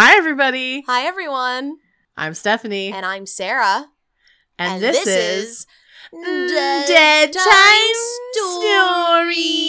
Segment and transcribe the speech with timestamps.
[0.00, 0.84] Hi, everybody.
[0.86, 1.78] Hi, everyone.
[2.16, 2.92] I'm Stephanie.
[2.92, 3.86] And I'm Sarah.
[4.56, 5.66] And, this, is
[6.12, 7.96] Dead, Dead Time Time
[8.32, 9.64] Stories.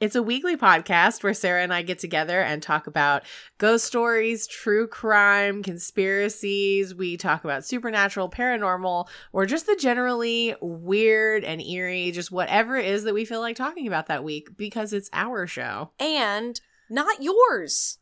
[0.00, 3.24] It's a weekly podcast where Sarah and I get together and talk about
[3.58, 6.94] ghost stories, true crime, conspiracies.
[6.94, 12.86] We talk about supernatural, paranormal, or just the generally weird and eerie, just whatever it
[12.86, 15.90] is that we feel like talking about that week because it's our show.
[16.00, 16.58] And
[16.92, 17.98] not yours.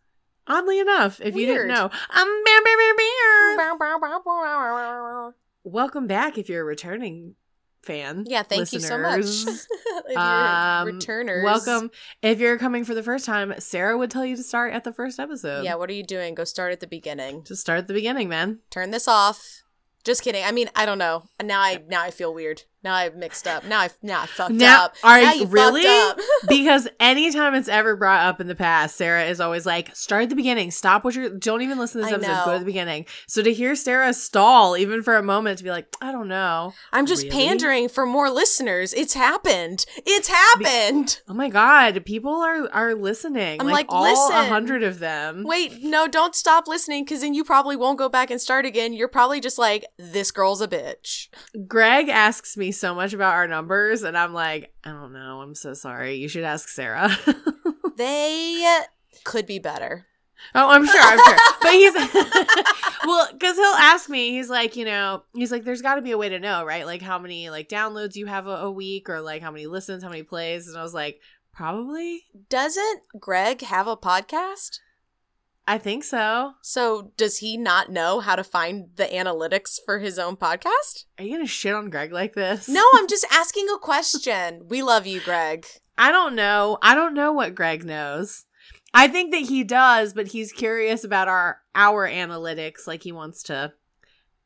[0.46, 3.56] Oddly enough, if you didn't know, um, bear, bear, bear, bear.
[5.64, 7.34] welcome back if you're a returning
[7.82, 8.24] fan.
[8.26, 9.18] Yeah, thank you so much.
[9.18, 9.66] listeners.
[9.86, 11.44] if you're Um, returners.
[11.44, 11.90] Welcome.
[12.22, 14.92] If you're coming for the first time, Sarah would tell you to start at the
[14.92, 15.64] first episode.
[15.64, 16.34] Yeah, what are you doing?
[16.34, 17.44] Go start at the beginning.
[17.44, 18.58] Just start at the beginning, man.
[18.70, 19.62] Turn this off.
[20.04, 20.44] Just kidding.
[20.44, 21.24] I mean, I don't know.
[21.42, 22.64] Now I now I feel weird.
[22.82, 23.64] Now I've mixed up.
[23.64, 24.94] Now I've now I fucked Now- up.
[25.04, 25.86] are now you- really?
[25.86, 26.18] up.
[26.48, 30.28] because anytime it's ever brought up in the past, Sarah is always like, start at
[30.30, 30.70] the beginning.
[30.70, 32.44] Stop what you're don't even listen to this I episode.
[32.46, 33.04] Go to the beginning.
[33.28, 36.72] So to hear Sarah stall, even for a moment, to be like, I don't know.
[36.92, 37.36] I'm just Really?
[37.36, 38.94] pandering for more listeners.
[38.94, 39.84] It's happened.
[40.06, 41.20] It's happened.
[41.28, 43.60] Oh my god, people are are listening.
[43.60, 44.36] I'm like, like, all listen.
[44.36, 45.44] a hundred of them.
[45.44, 48.92] Wait, no, don't stop listening because then you probably won't go back and start again.
[48.92, 51.28] You're probably just like, this girl's a bitch.
[51.66, 55.40] Greg asks me so much about our numbers, and I'm like, I don't know.
[55.40, 56.16] I'm so sorry.
[56.16, 57.10] You should ask Sarah.
[57.96, 58.64] They
[59.24, 60.06] could be better.
[60.54, 61.00] oh, I'm sure.
[61.02, 61.36] I'm sure.
[61.60, 61.92] But he's
[63.04, 64.30] well, because he'll ask me.
[64.30, 66.86] He's like, you know, he's like, there's got to be a way to know, right?
[66.86, 70.02] Like how many like downloads you have a, a week, or like how many listens,
[70.02, 70.66] how many plays.
[70.66, 71.20] And I was like,
[71.52, 72.22] probably.
[72.48, 74.78] Doesn't Greg have a podcast?
[75.66, 76.54] I think so.
[76.62, 81.04] So does he not know how to find the analytics for his own podcast?
[81.18, 82.68] Are you gonna shit on Greg like this?
[82.68, 84.66] No, I'm just asking a question.
[84.68, 85.66] We love you, Greg.
[85.96, 86.78] I don't know.
[86.82, 88.46] I don't know what Greg knows.
[88.92, 92.86] I think that he does, but he's curious about our our analytics.
[92.86, 93.72] Like he wants to.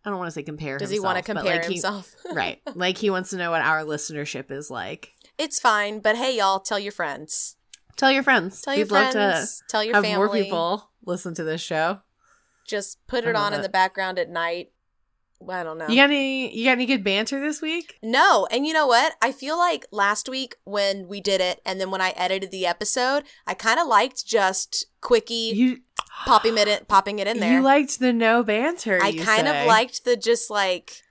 [0.05, 0.77] I don't want to say compare.
[0.77, 2.15] Does he want to compare like, he- himself?
[2.33, 2.61] right.
[2.75, 5.13] Like he wants to know what our listenership is like.
[5.39, 7.57] It's fine, but hey, y'all, tell your friends.
[7.97, 8.61] Tell your friends.
[8.63, 9.63] Tell your We'd love friends.
[9.69, 10.17] tell to your have family.
[10.27, 12.01] more people listen to this show.
[12.67, 14.71] Just put it love on in the background at night.
[15.47, 15.89] I don't know.
[15.89, 16.57] You got any?
[16.57, 17.99] You got any good banter this week?
[18.03, 19.15] No, and you know what?
[19.21, 22.67] I feel like last week when we did it, and then when I edited the
[22.67, 25.81] episode, I kind of liked just quickie You
[26.25, 27.53] popping it, in, popping it in there.
[27.53, 28.99] You liked the no banter.
[29.03, 29.61] I kind say.
[29.63, 31.03] of liked the just like,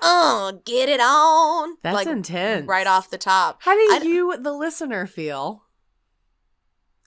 [0.00, 1.76] oh, get it on.
[1.82, 2.66] That's like intense.
[2.66, 3.58] right off the top.
[3.62, 5.64] How do you, the listener, feel?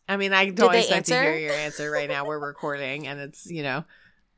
[0.07, 2.25] I mean, I don't expect to hear your answer right now.
[2.25, 3.85] We're recording, and it's you know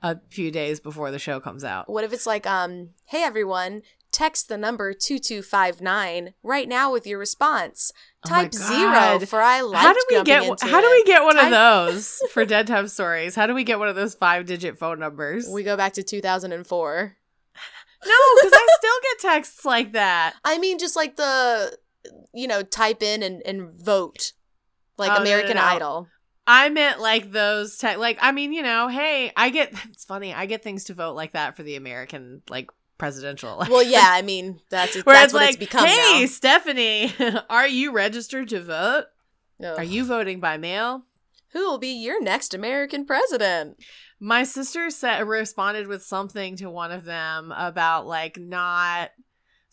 [0.02, 1.90] a few days before the show comes out.
[1.90, 3.82] What if it's like, um, hey everyone,
[4.12, 7.92] text the number two two five nine right now with your response.
[8.26, 8.62] Oh Type God.
[8.62, 9.82] zero for I like.
[9.82, 10.62] how do we get?
[10.62, 13.36] How do we get one of those for Dead Time Stories?
[13.36, 15.48] How do we get one of those five-digit phone numbers?
[15.50, 17.18] We go back to two thousand and four.
[18.06, 20.36] no, because I still get texts like that.
[20.46, 21.78] I mean, just like the,
[22.34, 24.34] you know, type in and, and vote,
[24.98, 25.64] like Oh, no, no, American no.
[25.64, 26.08] Idol.
[26.48, 30.34] I meant like those te- like I mean, you know, hey, I get it's funny,
[30.34, 33.74] I get things to vote like that for the American like presidential election.
[33.74, 37.14] Well, yeah, I mean that's Where that's it's what like, it's become hey, Stephanie,
[37.50, 39.06] are you registered to vote?
[39.64, 39.78] Ugh.
[39.78, 41.04] Are you voting by mail?
[41.54, 43.78] Who will be your next American president?
[44.20, 49.12] My sister said responded with something to one of them about like not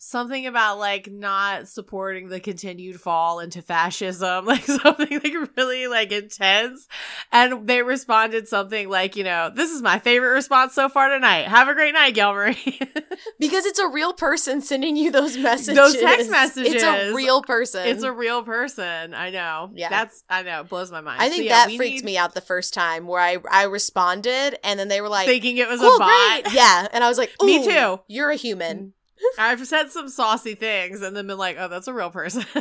[0.05, 6.11] something about like not supporting the continued fall into fascism, like something like really like
[6.11, 6.87] intense.
[7.31, 11.47] And they responded something like, you know, this is my favorite response so far tonight.
[11.47, 12.89] Have a great night, Gilmarie.
[13.39, 15.75] Because it's a real person sending you those messages.
[15.75, 16.73] Those text messages.
[16.75, 17.87] It's a real person.
[17.87, 19.13] it's a real person.
[19.13, 19.71] I know.
[19.73, 19.89] Yeah.
[19.89, 21.21] That's I know, it blows my mind.
[21.21, 23.63] I So, think yeah, that freaked need- me out the first time where I I
[23.63, 26.43] responded and then they were like, thinking it was "Cool, a bot.
[26.43, 27.99] great." Yeah, and I was like, Me too.
[28.07, 28.91] You're a human." Mm.
[29.37, 32.43] I've said some saucy things and then been like, oh, that's a real person.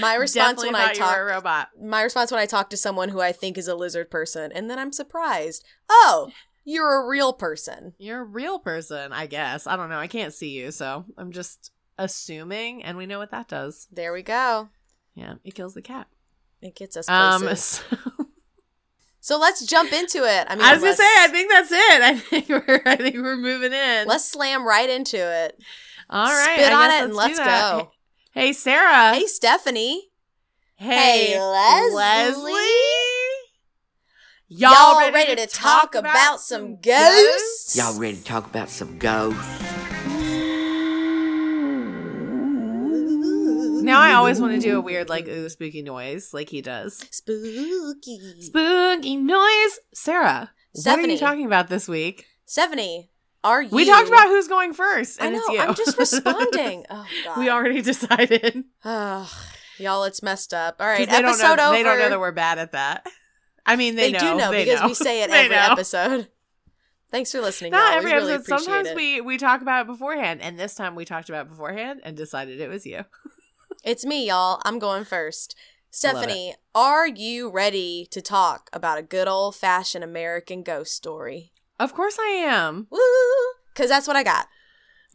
[0.00, 1.68] My response Definitely when I thought you were talk robot.
[1.82, 4.70] my response when I talk to someone who I think is a lizard person, and
[4.70, 5.64] then I'm surprised.
[5.90, 6.30] Oh,
[6.64, 7.92] you're a real person.
[7.98, 9.66] You're a real person, I guess.
[9.66, 9.98] I don't know.
[9.98, 13.86] I can't see you, so I'm just assuming, and we know what that does.
[13.92, 14.70] There we go.
[15.14, 16.06] Yeah, it kills the cat.
[16.62, 17.82] It gets us Um, so-
[19.22, 20.46] so let's jump into it.
[20.50, 22.02] I mean, I was gonna say, I think that's it.
[22.02, 24.08] I think we're, I think we're moving in.
[24.08, 25.58] let's slam right into it.
[26.10, 27.72] All right, spit I on it and let's that.
[27.72, 27.92] go.
[28.32, 29.14] Hey, Sarah.
[29.14, 30.08] Hey, Stephanie.
[30.74, 32.52] Hey, Hey, Leslie.
[34.48, 37.76] Y'all, ready, to talk about some ghosts?
[37.76, 38.52] Y'all ready to talk
[43.92, 46.98] now I always want to do a weird like ooh spooky noise like he does.
[47.10, 48.18] spooky.
[48.40, 49.78] Spooky noise.
[49.94, 51.12] Sarah, what are Stephanie.
[51.14, 52.26] you talking about this week?
[52.46, 53.10] Stephanie,
[53.44, 53.68] are you?
[53.70, 55.38] We talked about who's going first, I know.
[55.38, 55.60] it's you.
[55.60, 56.84] I'm just responding.
[56.90, 57.38] Oh God.
[57.38, 58.64] we already decided.
[58.84, 59.28] Ugh,
[59.78, 60.76] y'all, it's messed up.
[60.80, 61.76] All right, episode don't know, over.
[61.76, 63.06] They don't know that we're bad at that.
[63.64, 64.18] I mean, they, They, know.
[64.18, 64.88] do know they because know.
[64.88, 65.72] we say it every know.
[65.72, 66.28] episode.
[67.10, 67.72] Thanks for listening.
[67.72, 67.98] Not y'all.
[67.98, 68.58] every really episode.
[68.60, 68.96] Sometimes it.
[68.96, 72.16] we we talk about it beforehand, and this time we talked about it beforehand and
[72.16, 73.04] decided it was you.
[73.82, 74.60] It's me, y'all.
[74.64, 75.56] I'm going first.
[75.90, 81.52] Stephanie, are you ready to talk about a good old fashioned American ghost story?
[81.80, 82.86] Of course I am.
[82.90, 82.98] Woo!
[83.74, 84.46] Because that's what I got.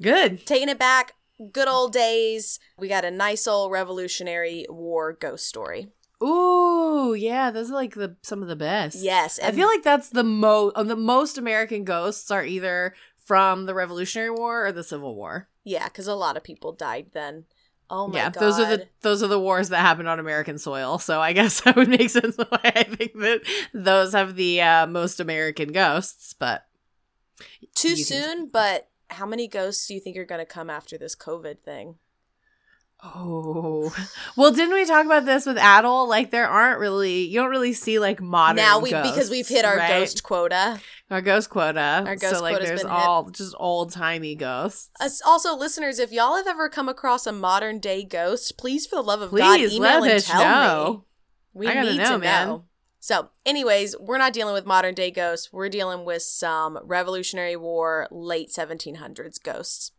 [0.01, 0.45] Good.
[0.45, 1.13] Taking it back,
[1.51, 2.59] good old days.
[2.77, 5.87] We got a nice old Revolutionary War ghost story.
[6.21, 8.97] Ooh, yeah, those are like the some of the best.
[9.01, 13.65] Yes, I feel like that's the most uh, the most American ghosts are either from
[13.65, 15.47] the Revolutionary War or the Civil War.
[15.63, 17.45] yeah, because a lot of people died then.
[17.89, 20.57] Oh my yeah, god, those are the those are the wars that happened on American
[20.57, 20.99] soil.
[20.99, 23.41] So I guess that would make sense why I think that
[23.73, 26.33] those have the uh, most American ghosts.
[26.33, 26.65] But
[27.75, 28.49] too you can- soon.
[28.49, 31.95] But how many ghosts do you think are going to come after this COVID thing?
[33.03, 33.93] oh,
[34.35, 36.07] well, didn't we talk about this with Adel?
[36.07, 39.47] Like there aren't really you don't really see like modern now we ghosts, because we've
[39.47, 39.87] hit our right?
[39.87, 40.79] ghost quota.
[41.09, 42.03] Our ghost quota.
[42.05, 42.97] Our ghost so like there's been hit.
[42.97, 44.89] all just old timey ghosts.
[44.99, 48.95] Us- Also, listeners, if y'all have ever come across a modern day ghost, please, for
[48.97, 51.05] the love of God, email and tell know.
[51.53, 51.67] me.
[51.67, 52.47] We need know, to man.
[52.47, 52.65] know.
[52.99, 55.51] So, anyways, we're not dealing with modern day ghosts.
[55.53, 59.91] We're dealing with some Revolutionary War, late 1700s ghosts.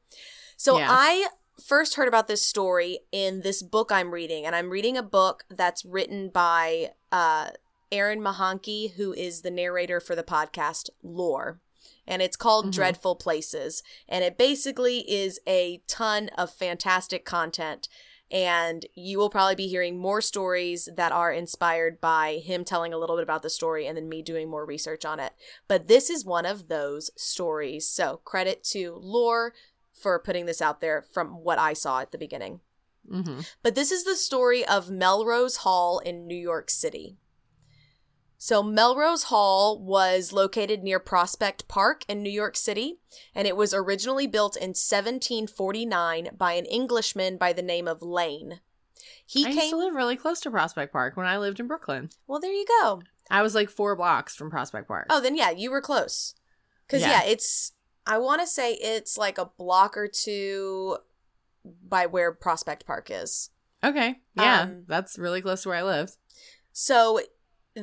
[0.57, 0.89] So, Yeah.
[0.91, 1.29] I
[1.65, 5.45] first heard about this story in this book I'm reading, and I'm reading a book
[5.49, 7.51] that's written by uh,
[7.91, 11.61] Aaron Mahnke, who is the narrator for the podcast Lore.
[12.07, 12.73] And it's called Mhm.
[12.73, 13.83] Dreadful Places.
[14.09, 17.89] And it basically is a ton of fantastic content
[18.31, 22.99] and you will probably be hearing more stories that are inspired by him telling a
[22.99, 25.33] little bit about the story and then me doing more research on it.
[25.67, 27.89] But this is one of those stories.
[27.89, 29.55] So, credit to Lore
[29.95, 32.61] for putting this out there from what I saw at the beginning.
[33.11, 37.17] hmm But this is the story of Melrose Hall in New York City.
[38.41, 43.01] So, Melrose Hall was located near Prospect Park in New York City,
[43.35, 48.61] and it was originally built in 1749 by an Englishman by the name of Lane.
[49.27, 49.71] He I used came.
[49.73, 52.11] to live really close to Prospect Park when I lived in Brooklyn.
[52.27, 53.03] well, there you go.
[53.31, 55.07] I was like four blocks from Prospect Park.
[55.11, 56.35] Oh, then yeah, you were close.
[56.87, 57.23] Because, Yeah.
[57.25, 57.31] yeah.
[57.31, 57.73] it's,
[58.07, 60.97] I want to say it's like a block or two
[61.87, 63.51] by where Prospect Park is.
[63.85, 64.21] okay.
[64.35, 66.17] Yeah, Um, that's really close to where I lived.
[66.73, 67.21] So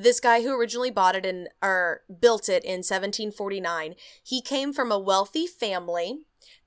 [0.01, 4.91] this guy who originally bought it and or built it in 1749, he came from
[4.91, 6.19] a wealthy family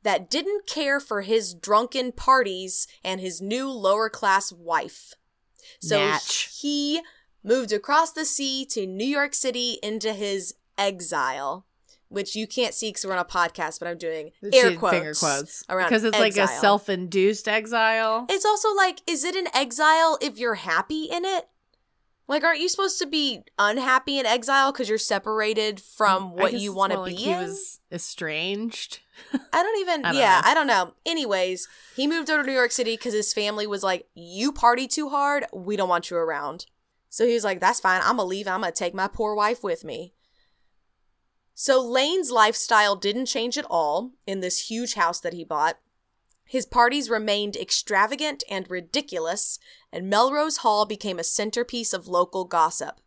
[0.03, 5.15] that didn't care for his drunken parties and his new lower class wife.
[5.81, 6.59] So Natch.
[6.61, 7.01] he
[7.45, 11.67] moved across the sea to New York City into his exile,
[12.09, 14.97] which you can't see because we're on a podcast, but I'm doing air quotes.
[14.97, 15.65] Finger quotes.
[15.69, 18.27] around Because it's like a self induced exile.
[18.29, 21.49] It's also like, is it an exile if you're happy in it?
[22.29, 26.75] Like, aren't you supposed to be unhappy in exile because you're separated from what you
[26.75, 27.41] want to be like He in?
[27.41, 29.01] was estranged.
[29.33, 30.51] I don't even, I don't yeah, know.
[30.51, 30.95] I don't know.
[31.07, 31.67] Anyways,
[31.97, 35.09] he moved over to New York City because his family was like, you party too
[35.09, 36.67] hard, we don't want you around.
[37.09, 39.65] So he was like, that's fine, I'm gonna leave, I'm gonna take my poor wife
[39.65, 40.13] with me.
[41.55, 45.79] So Lane's lifestyle didn't change at all in this huge house that he bought.
[46.49, 49.59] His parties remained extravagant and ridiculous,
[49.93, 53.03] and Melrose Hall became a centerpiece of local gossip.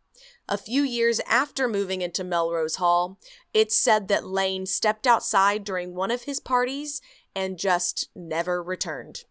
[0.48, 3.18] A few years after moving into Melrose Hall,
[3.52, 7.02] it's said that Lane stepped outside during one of his parties
[7.36, 9.24] and just never returned.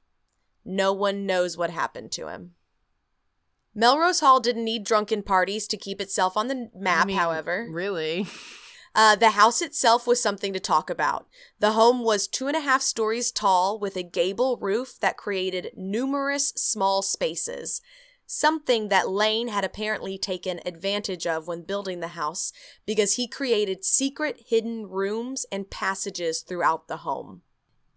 [0.64, 2.54] No one knows what happened to him.
[3.76, 7.68] Melrose Hall didn't need drunken parties to keep itself on the map, I mean, however.
[7.70, 8.26] Really?
[8.94, 11.28] Uh, the house itself was something to talk about.
[11.60, 15.72] The home was two and a half stories tall with a gable roof that created
[15.76, 17.80] numerous small spaces.
[18.26, 22.52] Something that Lane had apparently taken advantage of when building the house
[22.86, 27.42] because he created secret hidden rooms and passages throughout the home.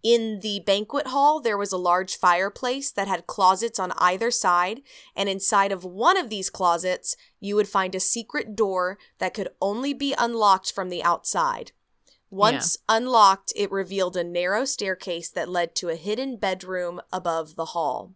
[0.04, 4.82] In the banquet hall, there was a large fireplace that had closets on either side,
[5.16, 9.48] and inside of one of these closets, you would find a secret door that could
[9.62, 11.72] only be unlocked from the outside.
[12.28, 17.66] Once unlocked, it revealed a narrow staircase that led to a hidden bedroom above the
[17.66, 18.12] hall.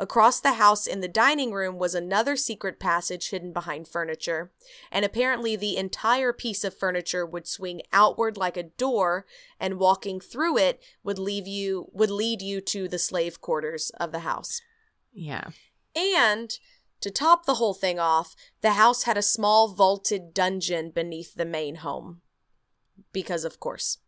[0.00, 4.52] Across the house in the dining room was another secret passage hidden behind furniture,
[4.92, 9.26] and apparently the entire piece of furniture would swing outward like a door,
[9.58, 14.12] and walking through it would leave you would lead you to the slave quarters of
[14.12, 14.60] the house.
[15.12, 15.48] Yeah.
[15.96, 16.56] And
[17.00, 21.44] to top the whole thing off, the house had a small vaulted dungeon beneath the
[21.44, 22.20] main home.
[23.12, 23.98] Because, of course.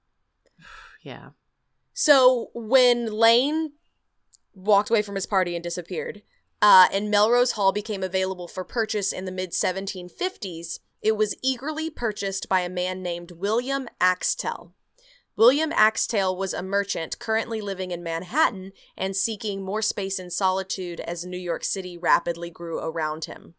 [1.03, 1.31] Yeah.
[1.95, 3.73] So when Lane
[4.65, 6.23] walked away from his party and disappeared,
[6.63, 11.89] uh, and Melrose Hall became available for purchase in the mid 1750s, it was eagerly
[11.89, 14.75] purchased by a man named William Axtell.
[15.37, 21.01] William Axtell was a merchant currently living in Manhattan and seeking more space and solitude
[21.01, 23.55] as New York City rapidly grew around him.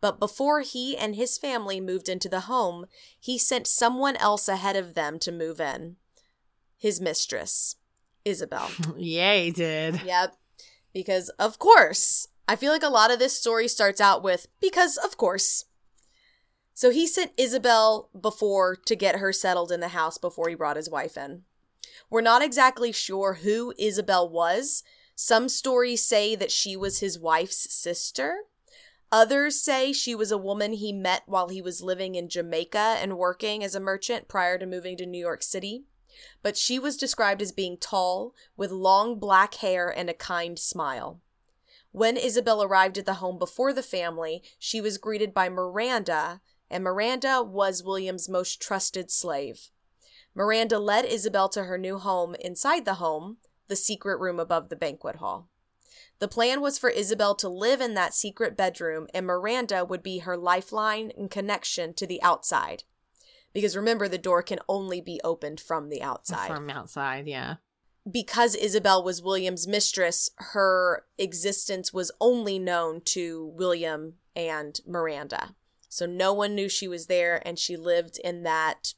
[0.00, 2.86] But before he and his family moved into the home,
[3.18, 5.96] he sent someone else ahead of them to move in
[6.76, 7.74] his mistress,
[8.28, 8.70] Isabel.
[8.96, 10.02] yeah, he did.
[10.02, 10.36] Yep.
[10.92, 14.96] Because, of course, I feel like a lot of this story starts out with, because,
[14.96, 15.64] of course.
[16.74, 20.76] So he sent Isabel before to get her settled in the house before he brought
[20.76, 21.42] his wife in.
[22.10, 24.82] We're not exactly sure who Isabel was.
[25.14, 28.44] Some stories say that she was his wife's sister.
[29.10, 33.18] Others say she was a woman he met while he was living in Jamaica and
[33.18, 35.84] working as a merchant prior to moving to New York City.
[36.42, 41.20] But she was described as being tall, with long black hair and a kind smile.
[41.92, 46.84] When Isabel arrived at the home before the family, she was greeted by Miranda, and
[46.84, 49.70] Miranda was William's most trusted slave.
[50.34, 54.76] Miranda led Isabel to her new home inside the home, the secret room above the
[54.76, 55.48] banquet hall.
[56.18, 60.18] The plan was for Isabel to live in that secret bedroom, and Miranda would be
[60.18, 62.84] her lifeline and connection to the outside.
[63.58, 66.46] Because remember, the door can only be opened from the outside.
[66.46, 67.56] From outside, yeah.
[68.08, 75.56] Because Isabel was William's mistress, her existence was only known to William and Miranda.
[75.88, 78.94] So no one knew she was there, and she lived in that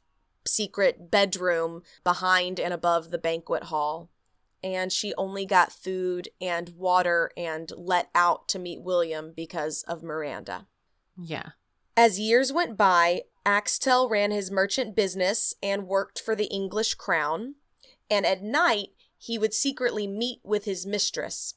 [0.46, 4.10] secret bedroom behind and above the banquet hall.
[4.62, 10.02] And she only got food and water and let out to meet William because of
[10.02, 10.66] Miranda.
[11.16, 11.52] Yeah.
[11.96, 17.56] As years went by, Axtell ran his merchant business and worked for the English crown.
[18.08, 21.54] And at night, he would secretly meet with his mistress.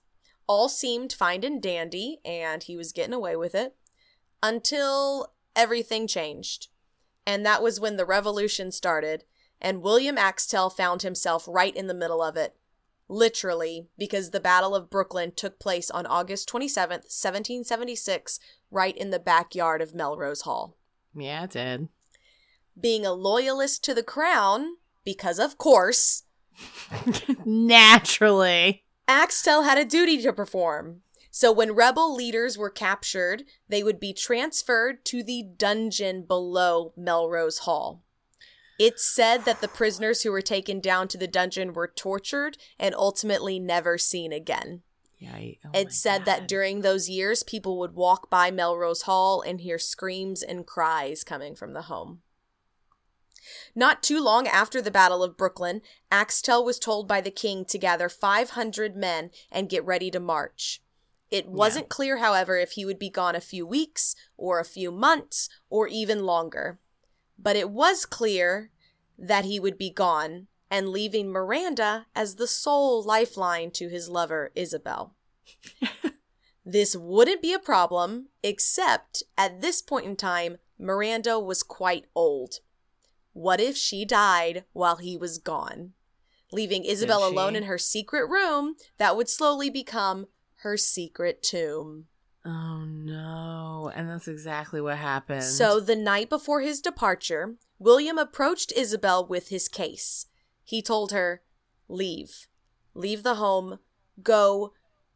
[0.47, 3.75] All seemed fine and dandy, and he was getting away with it
[4.41, 6.69] until everything changed.
[7.27, 9.23] And that was when the revolution started,
[9.61, 12.55] and William Axtell found himself right in the middle of it.
[13.07, 18.39] Literally, because the Battle of Brooklyn took place on August 27th, 1776,
[18.71, 20.75] right in the backyard of Melrose Hall.
[21.15, 21.89] Yeah, it did.
[22.79, 26.23] Being a loyalist to the crown, because of course,
[27.45, 28.83] Naturally.
[29.07, 31.01] Axtell had a duty to perform.
[31.31, 37.59] So when rebel leaders were captured, they would be transferred to the dungeon below Melrose
[37.59, 38.03] Hall.
[38.79, 42.93] It's said that the prisoners who were taken down to the dungeon were tortured and
[42.95, 44.83] ultimately never seen again.
[45.65, 46.25] Oh it's said God.
[46.25, 51.23] that during those years, people would walk by Melrose Hall and hear screams and cries
[51.23, 52.21] coming from the home.
[53.75, 57.77] Not too long after the Battle of Brooklyn, Axtell was told by the king to
[57.77, 60.81] gather 500 men and get ready to march.
[61.29, 61.95] It wasn't yeah.
[61.95, 65.87] clear, however, if he would be gone a few weeks, or a few months, or
[65.87, 66.79] even longer.
[67.39, 68.69] But it was clear
[69.17, 74.51] that he would be gone and leaving Miranda as the sole lifeline to his lover,
[74.55, 75.13] Isabel.
[76.65, 82.55] this wouldn't be a problem, except at this point in time, Miranda was quite old.
[83.33, 85.93] What if she died while he was gone?
[86.51, 90.25] Leaving Isabel alone in her secret room that would slowly become
[90.63, 92.05] her secret tomb.
[92.43, 93.91] Oh no.
[93.93, 95.43] And that's exactly what happened.
[95.43, 100.25] So, the night before his departure, William approached Isabel with his case.
[100.63, 101.41] He told her,
[101.87, 102.47] Leave.
[102.93, 103.79] Leave the home.
[104.21, 104.73] Go.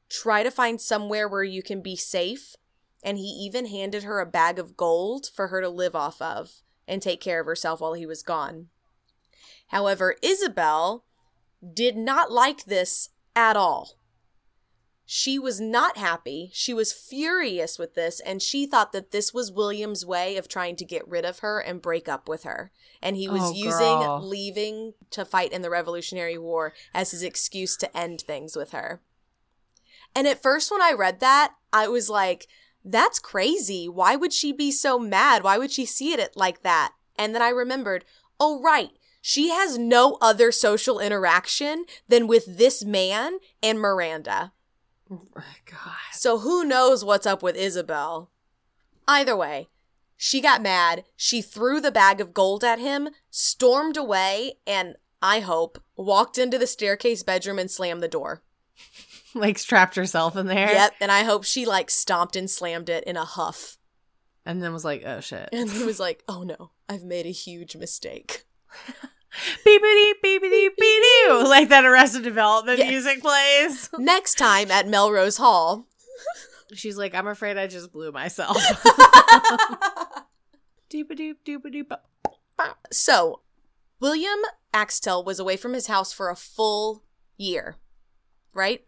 [0.09, 2.55] Try to find somewhere where you can be safe.
[3.03, 6.61] And he even handed her a bag of gold for her to live off of
[6.87, 8.67] and take care of herself while he was gone.
[9.67, 11.05] However, Isabel
[11.73, 13.96] did not like this at all.
[15.09, 16.49] She was not happy.
[16.53, 20.75] She was furious with this, and she thought that this was William's way of trying
[20.75, 22.71] to get rid of her and break up with her.
[23.01, 24.21] And he was Oh, using girl.
[24.21, 29.01] leaving to fight in the Revolutionary War as his excuse to end things with her.
[30.13, 32.47] And at first, when I read that, I was like,
[32.83, 33.87] that's crazy.
[33.87, 35.41] Why would she be so mad?
[35.41, 36.91] Why would she see it like that?
[37.17, 38.03] And then I remembered,
[38.41, 38.91] oh, right.
[39.21, 44.51] She has no other social interaction than with this man and Miranda.
[45.09, 45.95] God.
[46.11, 48.29] So who knows what's up with Isabel?
[49.07, 49.69] Either way,
[50.15, 51.05] she got mad.
[51.15, 56.57] She threw the bag of gold at him, stormed away, and I hope walked into
[56.57, 58.43] the staircase bedroom and slammed the door.
[59.33, 60.71] like trapped herself in there.
[60.71, 63.77] Yep, and I hope she like stomped and slammed it in a huff.
[64.45, 65.49] And then was like, oh shit.
[65.51, 68.45] And he was like, "Oh no, I've made a huge mistake."
[69.65, 71.43] Beepity beepity beepity.
[71.47, 72.89] Like that Arrested Development Yeah.
[72.89, 73.89] music plays.
[73.97, 75.87] Next time at Melrose Hall.
[76.73, 78.57] She's like, I'm afraid I just blew myself.
[80.89, 81.97] Doop doop doop doop.
[82.91, 83.41] so,
[83.99, 84.39] William
[84.73, 87.03] Axtell was away from his house for a full
[87.37, 87.75] year,
[88.53, 88.85] right?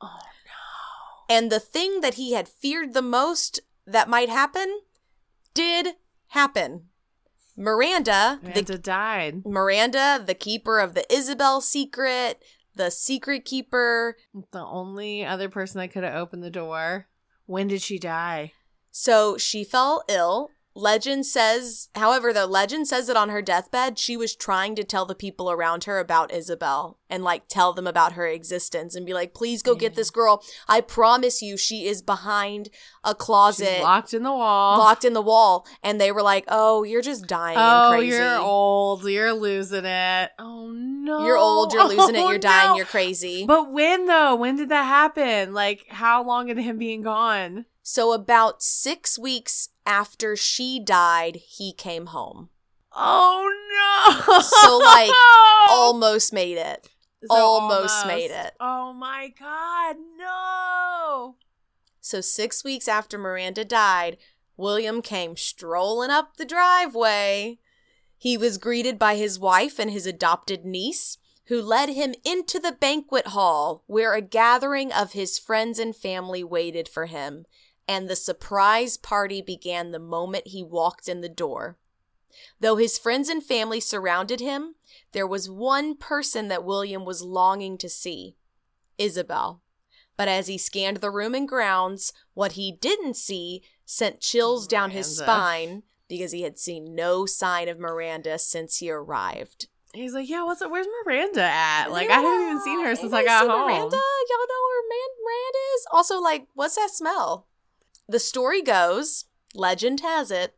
[0.00, 1.34] Oh no.
[1.36, 4.80] And the thing that he had feared the most that might happen
[5.54, 5.96] did
[6.28, 6.88] happen.
[7.56, 8.50] Miranda, no.
[8.50, 9.44] the Miranda died.
[9.44, 12.42] Miranda, the keeper of the Isabel secret,
[12.74, 14.16] the secret keeper.
[14.52, 17.08] The only other person that could have opened the door.
[17.46, 18.52] When did she die?
[18.90, 20.50] So she fell ill.
[20.74, 25.04] Legend says, however, the legend says that on her deathbed, she was trying to tell
[25.04, 29.12] the people around her about Isabel and like tell them about her existence and be
[29.12, 30.42] like, please go get this girl.
[30.66, 32.70] I promise you, she is behind
[33.04, 33.68] a closet.
[33.68, 34.78] She's locked in the wall.
[34.78, 38.38] locked in the wall and they were like oh you're just dying oh, crazy you're
[38.38, 39.04] old.
[39.04, 40.30] You're losing it.
[40.38, 41.26] Oh no.
[41.26, 42.76] You're old you're losing it Oh, you're dying no.
[42.76, 44.36] you're crazy But when though?
[44.36, 45.52] When did that happen?
[45.52, 47.66] Like how long into him being gone?
[47.82, 52.48] so about six weeks after she died he came home
[52.94, 53.48] Oh
[54.28, 54.40] no.
[54.40, 55.10] So, like,
[55.70, 56.88] almost made it
[57.24, 58.52] So almost made it.
[58.60, 61.36] Oh my god, no.
[62.00, 64.16] so six weeks after miranda died
[64.56, 67.58] william came strolling up the driveway
[68.18, 72.72] he was greeted by his wife and his adopted niece who led him into the
[72.72, 77.44] banquet hall where a gathering of his friends and family waited for him
[77.88, 81.78] and the surprise party began the moment he walked in the door.
[82.60, 84.74] Though his friends and family surrounded him,
[85.12, 88.36] there was one person that William was longing to see
[88.98, 89.62] Isabel.
[90.16, 94.90] But as he scanned the room and grounds, what he didn't see sent chills down
[94.90, 99.68] his spine because he had seen no sign of Miranda since he arrived.
[99.94, 100.70] He's like, yeah, what's up?
[100.70, 101.88] Where's Miranda at?
[101.90, 103.66] Like, I haven't even seen her since I Anybody got home.
[103.66, 103.96] Miranda?
[103.96, 105.86] Y'all know where Man- Miranda is?
[105.92, 107.46] Also, like, what's that smell?
[108.08, 110.56] The story goes, legend has it,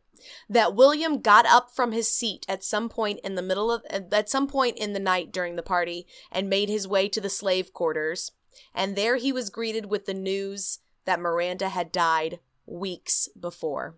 [0.49, 4.29] that William got up from his seat at some point in the middle of at
[4.29, 7.73] some point in the night during the party and made his way to the slave
[7.73, 8.31] quarters,
[8.73, 13.97] and there he was greeted with the news that Miranda had died weeks before.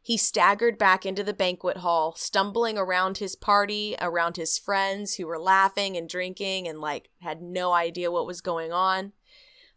[0.00, 5.26] He staggered back into the banquet hall, stumbling around his party, around his friends who
[5.26, 9.12] were laughing and drinking and like had no idea what was going on.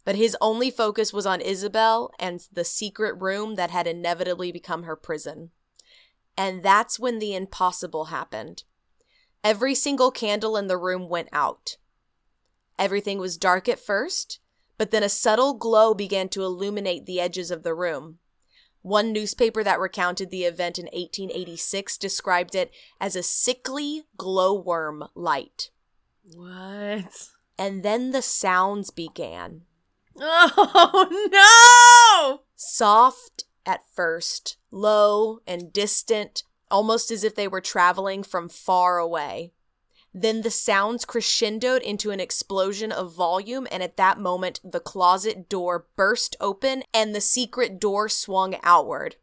[0.06, 4.84] But his only focus was on Isabel and the secret room that had inevitably become
[4.84, 5.52] her prison.
[6.38, 8.64] And that's when the impossible happened.
[9.44, 11.78] Every single candle in the room went out.
[12.78, 14.40] Everything was dark at first,
[14.78, 18.20] but then a subtle glow began to illuminate the edges of the room.
[18.82, 25.72] One newspaper that recounted the event in 1886 described it as a sickly glowworm light.
[26.34, 27.30] What?
[27.58, 29.64] And then the sounds began.
[30.22, 32.42] Oh no!
[32.56, 39.54] Soft at first, low and distant, almost as if they were traveling from far away.
[40.14, 45.48] Then the sounds crescendoed into an explosion of volume, and at that moment, the closet
[45.48, 49.18] door burst open and the secret door swung outward.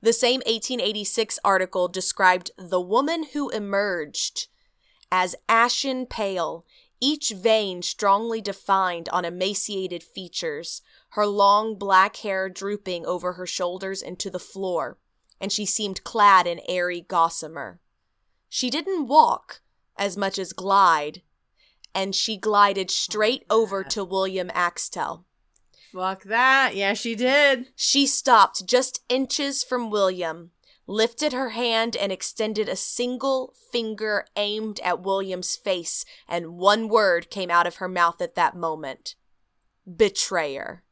[0.00, 4.48] The same 1886 article described the woman who emerged
[5.10, 6.64] as ashen pale,
[7.02, 14.00] each vein strongly defined on emaciated features, her long black hair drooping over her shoulders
[14.00, 14.98] and to the floor,
[15.40, 17.80] and she seemed clad in airy gossamer.
[18.48, 19.62] She didn't walk
[19.98, 21.22] as much as glide,
[21.92, 25.26] and she glided straight over to William Axtell.
[25.92, 26.76] Fuck that.
[26.76, 27.66] Yeah, she did.
[27.74, 30.52] She stopped just inches from William,
[30.86, 37.30] lifted her hand and extended a single finger aimed at William's face, and one word
[37.30, 39.14] came out of her mouth at that moment
[39.96, 40.84] betrayer.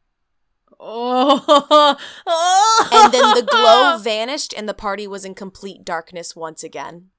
[0.78, 1.96] Oh.
[2.26, 2.88] oh.
[2.92, 7.10] And then the glow vanished, and the party was in complete darkness once again.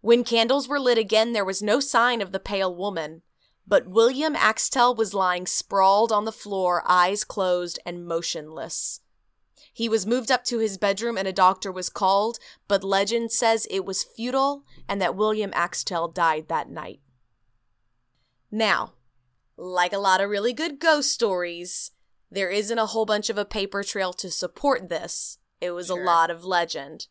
[0.00, 3.22] When candles were lit again, there was no sign of the pale woman,
[3.66, 9.00] but William Axtell was lying sprawled on the floor, eyes closed and motionless.
[9.72, 13.66] He was moved up to his bedroom and a doctor was called, but legend says
[13.70, 17.00] it was futile and that William Axtell died that night.
[18.50, 18.94] Now,
[19.56, 21.92] like a lot of really good ghost stories,
[22.30, 25.38] there isn't a whole bunch of a paper trail to support this.
[25.60, 26.00] It was Sure.
[26.00, 27.06] a lot of legend.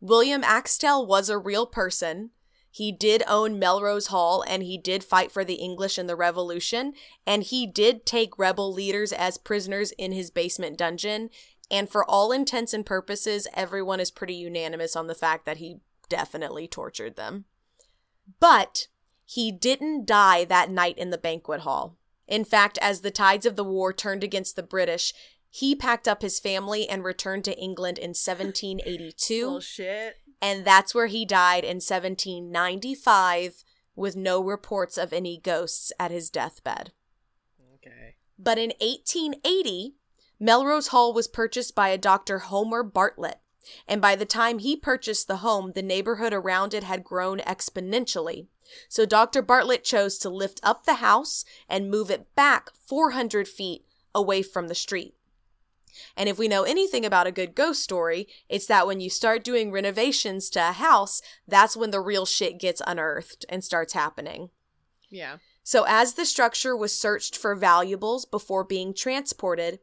[0.00, 2.30] William Axtell was a real person.
[2.70, 6.94] He did own Melrose Hall and he did fight for the English in the Revolution.
[7.26, 11.30] And he did take rebel leaders as prisoners in his basement dungeon.
[11.70, 15.80] And for all intents and purposes, everyone is pretty unanimous on the fact that he
[16.08, 17.44] definitely tortured them.
[18.40, 18.88] But
[19.24, 21.96] he didn't die that night in the banquet hall.
[22.26, 25.12] In fact, as the tides of the war turned against the British,
[25.48, 29.46] he packed up his family and returned to England in 1782.
[29.46, 30.16] Bullshit.
[30.42, 36.30] And that's where he died in 1795 with no reports of any ghosts at his
[36.30, 36.92] deathbed.
[37.74, 38.16] Okay.
[38.38, 39.96] But in 1880,
[40.40, 42.38] Melrose Hall was purchased by a Dr.
[42.38, 43.40] Homer Bartlett.
[43.86, 48.46] And by the time he purchased the home, the neighborhood around it had grown exponentially.
[48.88, 49.42] So Dr.
[49.42, 54.68] Bartlett chose to lift up the house and move it back 400 feet away from
[54.68, 55.14] the street.
[56.16, 59.44] And if we know anything about a good ghost story, it's that when you start
[59.44, 64.50] doing renovations to a house, that's when the real shit gets unearthed and starts happening.
[65.10, 65.38] Yeah.
[65.62, 69.80] So, as the structure was searched for valuables before being transported,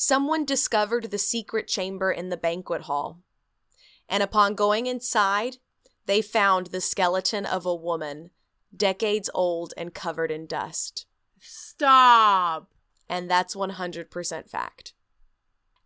[0.00, 3.20] someone discovered the secret chamber in the banquet hall.
[4.08, 5.56] And upon going inside,
[6.06, 8.30] they found the skeleton of a woman,
[8.74, 11.06] decades old and covered in dust.
[11.40, 12.70] Stop.
[13.08, 14.92] And that's 100% fact.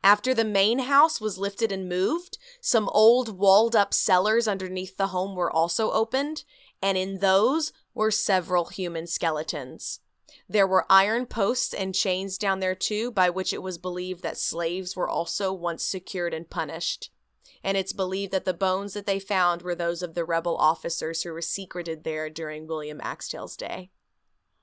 [0.05, 5.07] After the main house was lifted and moved, some old walled up cellars underneath the
[5.07, 6.45] home were also opened,
[6.83, 10.01] and in those were several human skeletons.
[10.49, 14.37] There were iron posts and chains down there too, by which it was believed that
[14.37, 17.11] slaves were also once secured and punished.
[17.65, 21.23] And it's believed that the bones that they found were those of the rebel officers
[21.23, 23.91] who were secreted there during William Axtell's day.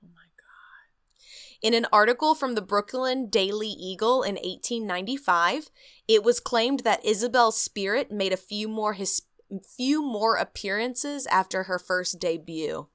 [0.03, 1.61] Oh my god.
[1.61, 5.69] In an article from the Brooklyn Daily Eagle in 1895,
[6.07, 9.21] it was claimed that Isabel's spirit made a few more his
[9.65, 12.87] few more appearances after her first debut.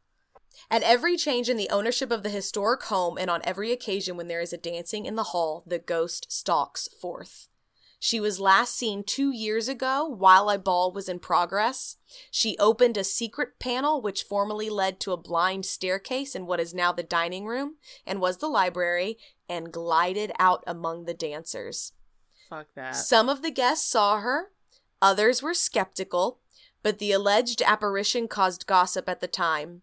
[0.71, 4.29] At every change in the ownership of the historic home and on every occasion when
[4.29, 7.49] there is a dancing in the hall, the ghost stalks forth.
[8.05, 11.97] She was last seen two years ago while a ball was in progress.
[12.31, 16.75] She opened a secret panel which formerly led to a blind staircase in what is
[16.75, 19.17] now the dining room and was the library
[19.49, 21.93] and glided out among the dancers.
[22.51, 22.93] Fuck that.
[22.95, 24.51] Some of the guests saw her,
[25.01, 26.41] others were skeptical,
[26.83, 29.81] but the alleged apparition caused gossip at the time.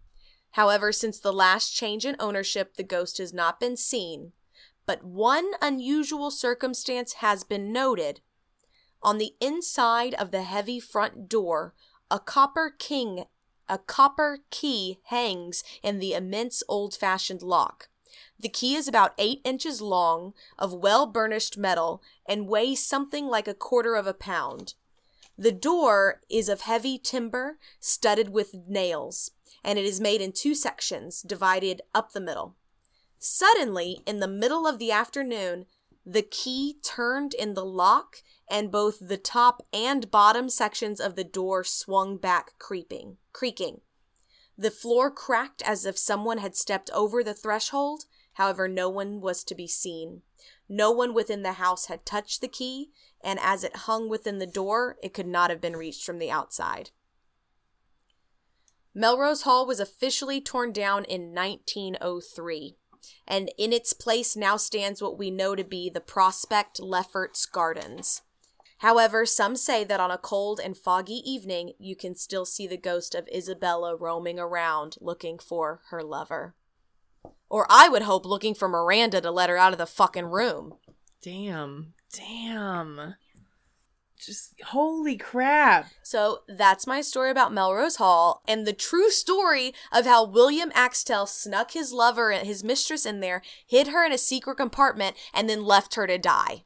[0.51, 4.33] However, since the last change in ownership, the ghost has not been seen.
[4.85, 8.21] But one unusual circumstance has been noted.
[9.01, 11.73] On the inside of the heavy front door,
[12.09, 13.25] a copper king
[13.71, 17.87] a copper key hangs in the immense old fashioned lock.
[18.37, 23.47] The key is about eight inches long, of well burnished metal, and weighs something like
[23.47, 24.73] a quarter of a pound.
[25.41, 29.32] The door is of heavy timber, studded with nails,
[29.63, 32.58] and it is made in two sections, divided up the middle.
[33.17, 35.65] Suddenly, in the middle of the afternoon,
[36.06, 38.17] the key turned in the lock,
[38.51, 43.82] and both the top and bottom sections of the door swung back, creeping, creaking.
[44.56, 48.06] The floor cracked as if someone had stepped over the threshold.
[48.34, 50.21] However, no one was to be seen.
[50.69, 52.91] No one within the house had touched the key,
[53.23, 56.31] and as it hung within the door, it could not have been reached from the
[56.31, 56.91] outside.
[58.93, 62.75] Melrose Hall was officially torn down in 1903,
[63.27, 68.21] and in its place now stands what we know to be the Prospect Lefferts Gardens.
[68.79, 72.77] However, some say that on a cold and foggy evening, you can still see the
[72.77, 76.55] ghost of Isabella roaming around looking for her lover.
[77.47, 80.73] Or I would hope looking for Miranda to let her out of the fucking room.
[81.21, 81.93] Damn.
[82.13, 83.15] Damn.
[84.19, 85.88] Just holy crap.
[86.04, 91.26] So that's my story about Melrose Hall and the true story of how William Axtell
[91.26, 95.50] snuck his lover and his mistress in there, hid her in a secret compartment, and
[95.50, 96.65] then left her to die.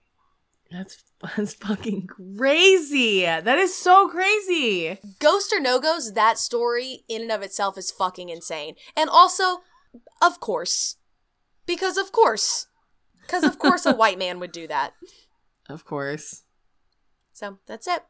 [0.69, 1.01] That's
[1.37, 3.21] that's fucking crazy.
[3.21, 4.99] That is so crazy.
[5.19, 8.75] Ghost or no ghost, that story in and of itself is fucking insane.
[8.97, 9.61] And also,
[10.21, 10.97] of course.
[11.65, 12.67] Because of course.
[13.21, 14.93] Because of course a white man would do that.
[15.69, 16.43] Of course.
[17.33, 18.03] So that's it.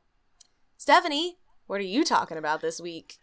[0.77, 1.37] Stephanie,
[1.67, 3.17] what are you talking about this week?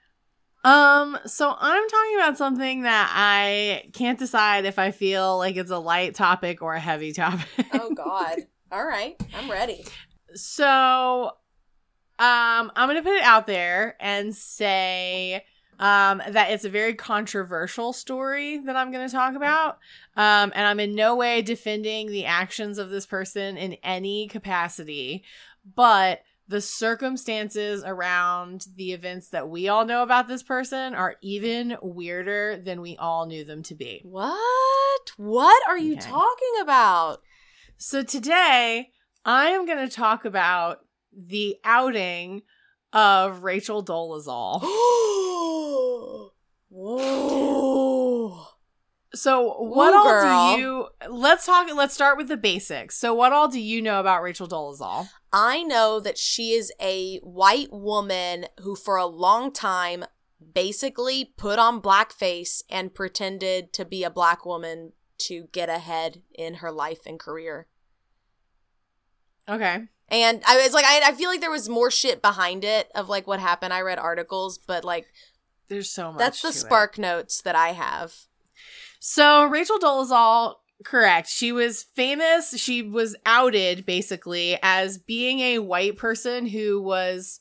[0.65, 5.71] Um, so I'm talking about something that I can't decide if I feel like it's
[5.71, 7.67] a light topic or a heavy topic.
[7.73, 8.39] Oh God.
[8.71, 9.21] All right.
[9.35, 9.85] I'm ready.
[10.35, 11.33] So
[12.19, 15.45] um I'm gonna put it out there and say
[15.83, 19.79] um that it's a very controversial story that I'm gonna talk about.
[20.17, 25.25] Um and I'm in no way defending the actions of this person in any capacity.
[25.75, 31.77] But the circumstances around the events that we all know about this person are even
[31.83, 34.03] weirder than we all knew them to be.
[34.05, 35.13] What?
[35.17, 36.11] What are you Okay.
[36.11, 37.23] talking about?
[37.79, 38.91] So today,
[39.25, 40.81] I am going to talk about
[41.17, 42.43] the outing
[42.93, 44.61] of Rachel Dolezal.
[46.71, 48.47] Whoa.
[49.15, 50.57] So, what Ooh, all girl.
[50.57, 52.97] do you Let's talk let's start with the basics.
[52.97, 55.09] So, what all do you know about Rachel Dolezal?
[55.33, 60.05] I know that she is a white woman who, for a long time,
[60.55, 66.55] basically put on blackface and pretended to be a black woman to get ahead in
[66.55, 67.67] her life and career.
[69.49, 69.85] Okay.
[70.13, 73.09] And I was like, I, I feel like there was more shit behind it of
[73.09, 73.73] like what happened.
[73.73, 75.07] I read articles, but like
[75.69, 76.19] There's so much.
[76.19, 76.61] that's the to it.
[76.61, 78.15] spark notes that I have.
[79.01, 81.29] So Rachel Dolezal, correct.
[81.29, 82.55] She was famous.
[82.61, 87.41] She was outed basically as being a white person who was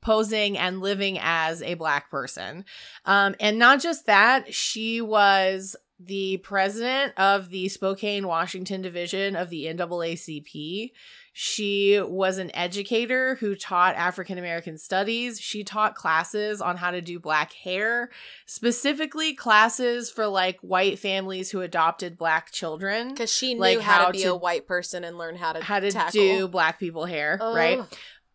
[0.00, 2.64] posing and living as a black person.
[3.04, 9.50] Um, and not just that, she was the president of the Spokane, Washington division of
[9.50, 10.90] the NAACP.
[11.34, 15.40] She was an educator who taught African American studies.
[15.40, 18.10] She taught classes on how to do black hair,
[18.44, 23.92] specifically classes for like white families who adopted black children, Because she knew Like how,
[24.00, 26.12] how to be to- a white person and learn how to how to tackle.
[26.20, 27.80] do black people hair, right?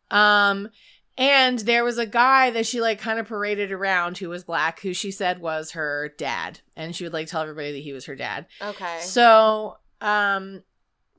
[0.09, 0.69] Um,
[1.17, 4.79] and there was a guy that she like kind of paraded around who was black,
[4.81, 8.05] who she said was her dad, and she would like tell everybody that he was
[8.05, 8.45] her dad.
[8.61, 8.99] Okay.
[9.01, 10.63] So, um,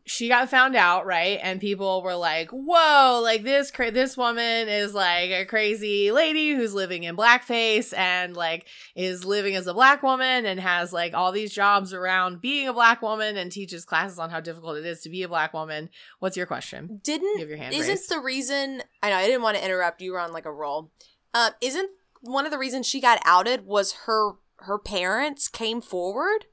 [0.09, 1.38] she got found out, right?
[1.42, 3.21] And people were like, "Whoa!
[3.23, 8.37] Like this, cra- this woman is like a crazy lady who's living in blackface and
[8.37, 8.66] like
[8.97, 12.73] is living as a black woman and has like all these jobs around being a
[12.73, 15.90] black woman and teaches classes on how difficult it is to be a black woman."
[16.18, 17.01] What's your question?
[17.05, 18.09] Didn't You have your hand isn't raised.
[18.11, 20.90] the reason I know I didn't want to interrupt you were on like a roll.
[21.35, 21.90] Um, isn't
[22.23, 26.47] one of the reasons she got outed was her her parents came forward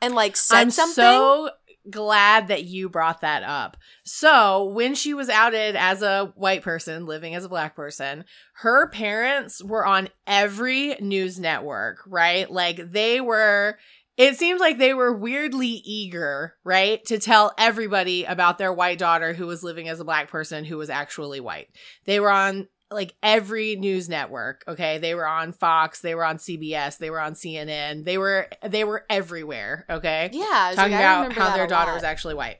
[0.00, 0.94] and like said I'm something?
[1.02, 1.50] so
[1.90, 3.76] glad that you brought that up.
[4.04, 8.24] So, when she was outed as a white person living as a black person,
[8.54, 12.50] her parents were on every news network, right?
[12.50, 13.78] Like they were
[14.18, 19.32] it seems like they were weirdly eager, right, to tell everybody about their white daughter
[19.32, 21.68] who was living as a black person who was actually white.
[22.04, 24.98] They were on like every news network, okay?
[24.98, 28.04] They were on Fox, they were on CBS, they were on CNN.
[28.04, 30.30] They were they were everywhere, okay?
[30.32, 31.96] yeah, talking like, about how their daughter lot.
[31.96, 32.58] was actually white.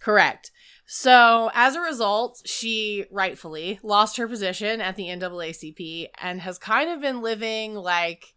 [0.00, 0.50] Correct.
[0.86, 6.90] So, as a result, she rightfully lost her position at the NAACP and has kind
[6.90, 8.34] of been living like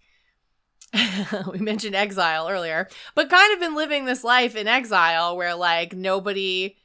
[1.51, 5.93] we mentioned exile earlier, but kind of been living this life in exile where like
[5.93, 6.75] nobody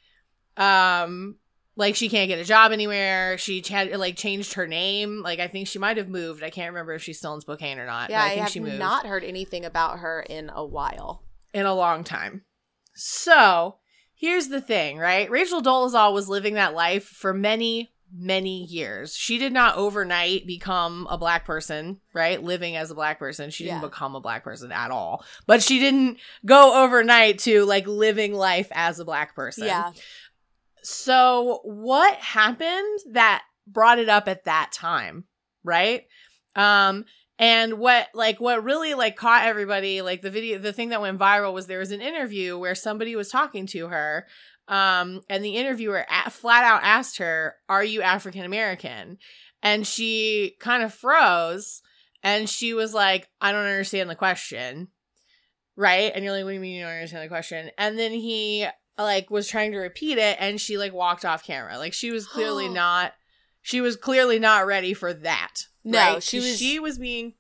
[0.56, 1.36] um
[1.78, 3.38] like she can't get a job anywhere.
[3.38, 5.22] She had like changed her name.
[5.22, 6.42] Like I think she might have moved.
[6.42, 8.10] I can't remember if she's still in Spokane or not.
[8.10, 10.64] Yeah, but I, I think have she moved not heard anything about her in a
[10.66, 11.22] while.
[11.54, 12.42] in a long time.
[12.94, 13.76] So
[14.14, 15.30] here's the thing, right?
[15.30, 19.14] Rachel Dolezal was living that life for many, many years.
[19.16, 22.42] She did not overnight become a black person, right?
[22.42, 23.50] Living as a black person.
[23.50, 23.88] She didn't Yeah.
[23.88, 25.24] become a black person at all.
[25.46, 29.66] But she didn't go overnight to like living life as a black person.
[29.66, 29.92] Yeah.
[30.82, 35.24] So what happened that brought it up at that time,
[35.64, 36.04] right?
[36.56, 37.04] Um
[37.38, 41.18] and what like what really like caught everybody like the video the thing that went
[41.18, 44.26] viral was there was an interview where somebody was talking to her
[44.66, 49.18] um and the interviewer a- flat out asked her are you African American?
[49.62, 51.82] And she kind of froze
[52.22, 54.88] and she was like I don't understand the question.
[55.76, 56.10] Right?
[56.12, 57.70] And you're like what do you mean you don't understand the question?
[57.78, 58.66] And then he
[58.98, 62.26] like was trying to repeat it and she like walked off camera like she was
[62.26, 63.12] clearly not
[63.62, 66.22] she was clearly not ready for that No, right?
[66.22, 67.34] she was- she was being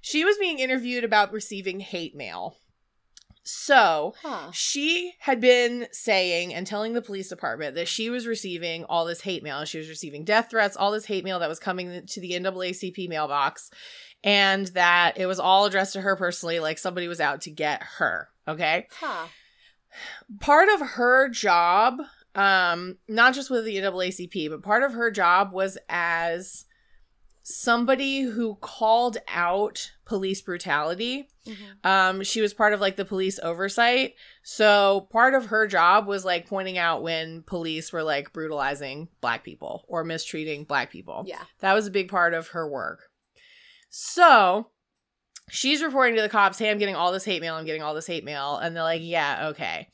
[0.00, 2.56] she was being interviewed about receiving hate mail
[3.46, 4.50] so Huh.
[4.52, 9.20] she had been saying and telling the police department that she was receiving all this
[9.20, 9.64] hate mail.
[9.66, 13.06] She was receiving death threats, all this hate mail that was coming to the NAACP
[13.08, 13.70] mailbox,
[14.22, 17.82] and that it was all addressed to her personally, like somebody was out to get
[17.98, 18.28] her.
[18.48, 19.26] Okay Huh.
[20.40, 22.00] Part of her job,
[22.34, 26.66] um, not just with the NAACP, but part of her job was as
[27.46, 31.28] somebody who called out police brutality.
[31.46, 31.86] Mhm.
[31.86, 34.14] Um, she was part of like the police oversight.
[34.42, 39.44] So part of her job was like pointing out when police were like brutalizing black
[39.44, 41.24] people or mistreating black people.
[41.26, 41.44] Yeah.
[41.60, 43.10] That was a big part of her work.
[43.90, 44.70] So
[45.50, 47.94] she's reporting to the cops, hey, I'm getting all this hate mail, I'm getting all
[47.94, 48.56] this hate mail.
[48.56, 49.88] And they're like, yeah, okay.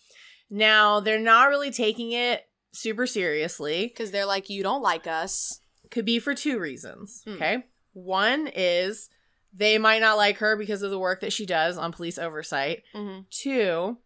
[0.48, 3.86] Now they're not really taking it super seriously.
[3.86, 5.60] Because they're like, you don't like us.
[5.90, 7.22] could be for two reasons.
[7.24, 7.32] Hmm.
[7.34, 7.64] Okay.
[7.92, 9.08] One is
[9.52, 12.82] they might not like her because of the work that she does on police oversight.
[12.94, 13.22] Mm-hmm.
[13.30, 13.98] Two,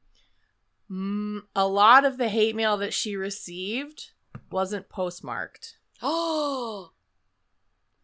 [0.91, 4.13] mm, a lot of the hate mail that she received
[4.51, 5.77] wasn't postmarked.
[6.07, 6.91] Oh,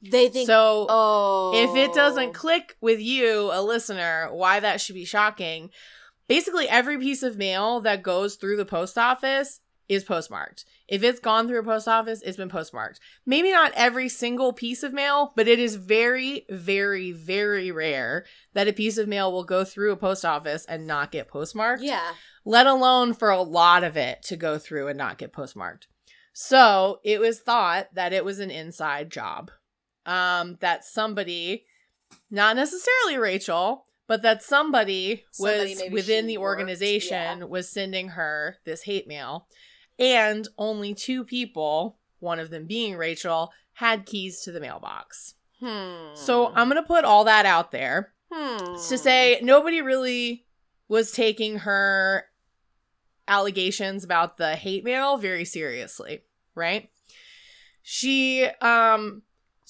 [0.02, 0.46] they think.
[0.46, 2.32] so oh, if it doesn't oh.
[2.32, 5.70] click with you, a listener, why that should be shocking,
[6.28, 9.60] basically every piece of mail that goes through the post office
[9.90, 10.64] is postmarked.
[10.86, 13.00] If it's gone through a post office, it's been postmarked.
[13.26, 18.68] Maybe not every single piece of mail, but it is very, very, very rare that
[18.68, 22.12] a piece of mail will go through a post office and not get postmarked yeah,
[22.44, 25.88] let alone for a lot of it to go through and not get postmarked.
[26.32, 29.50] So it was thought that it was an inside job.
[30.06, 31.64] Um, that somebody,
[32.30, 37.44] not necessarily Rachel, but that somebody, Somebody was within the worked, organization yeah.
[37.44, 39.46] was sending her this hate mail.
[39.98, 45.34] And only two people, one of them being Rachel, had keys to the mailbox.
[45.60, 46.14] hmm.
[46.14, 48.74] So I'm going to put all that out there hmm.
[48.74, 50.44] to say nobody really
[50.88, 52.24] was taking her
[53.28, 56.22] allegations about the hate mail very seriously,
[56.54, 56.90] right?
[57.82, 59.22] She um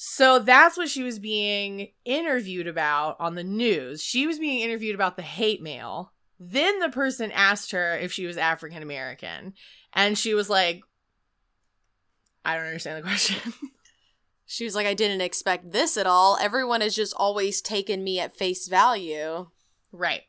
[0.02, 4.02] so that's what she was being interviewed about on the news.
[4.02, 6.14] She was being interviewed about the hate mail.
[6.38, 9.52] Then the person asked her if she was African American,
[9.92, 10.80] and she was like
[12.46, 13.52] I don't understand the question.
[14.52, 16.36] She was like, I didn't expect this at all.
[16.40, 19.46] Everyone has just always taken me at face value.
[19.92, 20.22] Right.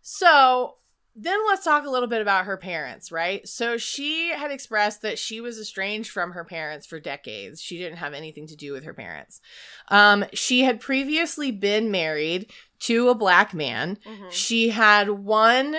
[0.00, 0.78] So
[1.14, 3.46] then let's talk a little bit about her parents, right?
[3.46, 7.60] So she had expressed that she was estranged from her parents for decades.
[7.60, 9.40] She didn't have anything to do with her parents.
[9.88, 13.98] Um, she had previously been married to a black man.
[14.06, 14.32] Mhm.
[14.32, 15.76] She had one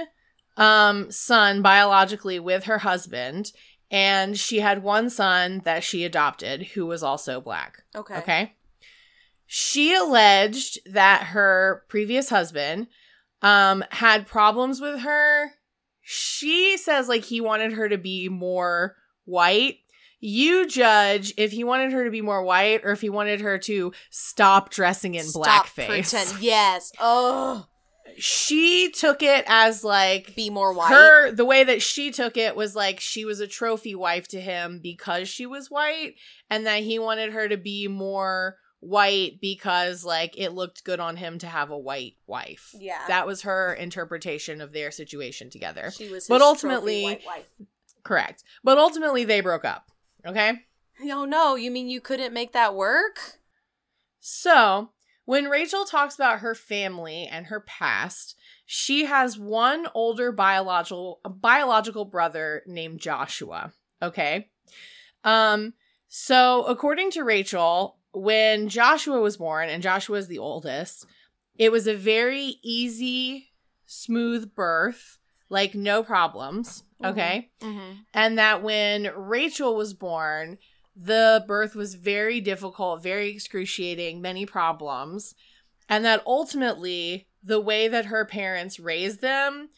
[0.56, 3.52] um, son biologically with her husband,
[3.90, 7.82] and she had one son that she adopted who was also black.
[7.96, 8.18] Okay.
[8.18, 8.54] Okay.
[9.48, 12.88] She alleged that her previous husband
[13.44, 15.52] um had problems with her.
[16.02, 19.78] She says like he wanted her to be more white.
[20.20, 23.58] You judge if he wanted her to be more white or if he wanted her
[23.60, 25.88] to stop dressing in Stop blackface.
[25.88, 26.42] Pretend.
[26.42, 26.92] Yes.
[27.00, 27.66] Oh,
[28.18, 30.90] She took it as like be more white.
[30.92, 34.40] her the way that she took it was like she was a trophy wife to
[34.40, 36.14] him because she was white
[36.50, 41.16] and that he wanted her to be more white because like it looked good on
[41.16, 43.02] him to have a white wife yeah.
[43.08, 46.28] that was her interpretation of their situation together she was.
[46.28, 47.46] but ultimately- white wife.
[48.04, 49.90] correct but ultimately they broke up
[50.26, 50.60] okay
[51.02, 51.56] Oh no!
[51.56, 53.40] You mean you couldn't make that work?
[54.20, 54.92] So,
[55.26, 62.06] when Rachel talks about her family and her past, she has one older biological biological
[62.06, 64.50] brother named Joshua, okay?
[65.24, 65.74] Um
[66.08, 71.06] so according to Rachel, when Joshua was born and Joshua is the oldest,
[71.58, 73.50] it was a very easy,
[73.86, 75.18] smooth birth,
[75.50, 77.50] like no problems, okay?
[77.62, 77.92] Mm-hmm.
[78.14, 80.58] and that when Rachel was born,
[80.96, 85.36] the birth was very difficult, very excruciating, many problems,
[85.90, 89.70] and that ultimately the way that her parents raised them,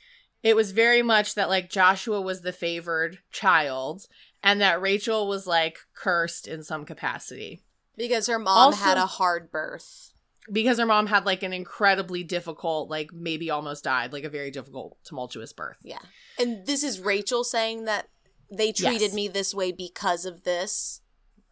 [0.44, 4.06] it was very much that like Joshua was the favored child
[4.44, 7.65] and that Rachel was like cursed in some capacity
[7.98, 10.12] Because her mom Also- had a hard birth.
[10.52, 14.52] because her mom had like an incredibly difficult, like maybe almost died, like a very
[14.52, 15.78] difficult, tumultuous birth.
[15.84, 15.98] Yeah.
[16.38, 18.10] And this is Rachel saying that
[18.52, 19.14] they treated Yes.
[19.14, 21.02] me this way because of this.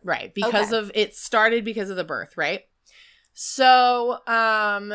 [0.03, 0.77] Right, because Okay.
[0.77, 2.65] of it started because of the birth, right?
[3.33, 4.93] So, um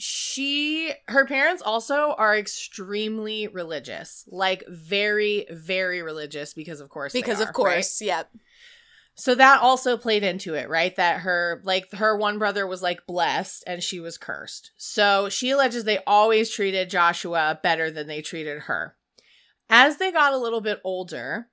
[0.00, 4.24] she her parents also are extremely religious.
[4.28, 8.30] Like very very religious because of course Because are, of course, yep.
[8.32, 8.40] right?
[9.18, 10.94] So that also played into it, right?
[10.94, 14.70] That her like her one brother was like blessed and she was cursed.
[14.76, 18.96] So she alleges they always treated Joshua better than they treated her.
[19.68, 21.48] As they got a little bit older,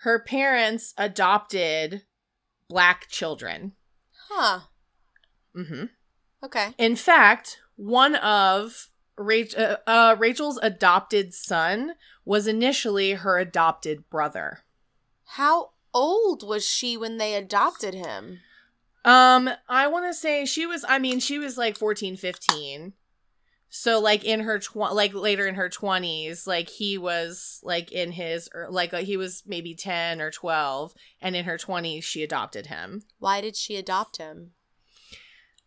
[0.00, 2.02] her parents adopted
[2.68, 3.72] black children.
[4.28, 4.60] Huh.
[5.56, 5.84] Mm hmm
[6.44, 6.74] Okay.
[6.76, 11.92] In fact, one of Rach- uh, uh, Rachel's adopted son
[12.26, 14.58] was initially her adopted brother.
[15.24, 18.40] How old was she when they adopted him?
[19.04, 22.94] Um, I want to say she was, I mean, she was like 14, 15.
[23.68, 28.12] So like in her tw- like later in her 20s, like he was like in
[28.12, 32.22] his or like uh, he was maybe 10 or 12 and in her 20s she
[32.22, 33.02] adopted him.
[33.18, 34.52] Why did she adopt him?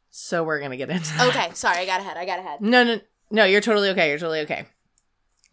[0.10, 1.28] So we're going to get into that.
[1.28, 2.18] Okay, sorry, I got ahead.
[2.18, 2.62] I got ahead.
[2.62, 4.10] No, no, no, you're totally okay.
[4.10, 4.66] You're totally okay.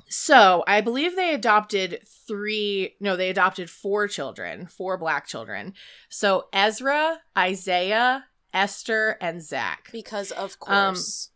[0.09, 5.75] So I believe they adopted three, no, they adopted four children, four black children.
[6.09, 9.89] So Ezra, Isaiah, Esther, and Zach.
[9.93, 11.31] Because of Um, course.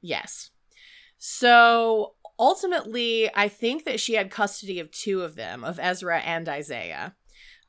[0.00, 0.50] Yes.
[1.18, 6.48] So ultimately, I think that she had custody of two of them, of Ezra and
[6.48, 7.14] Isaiah.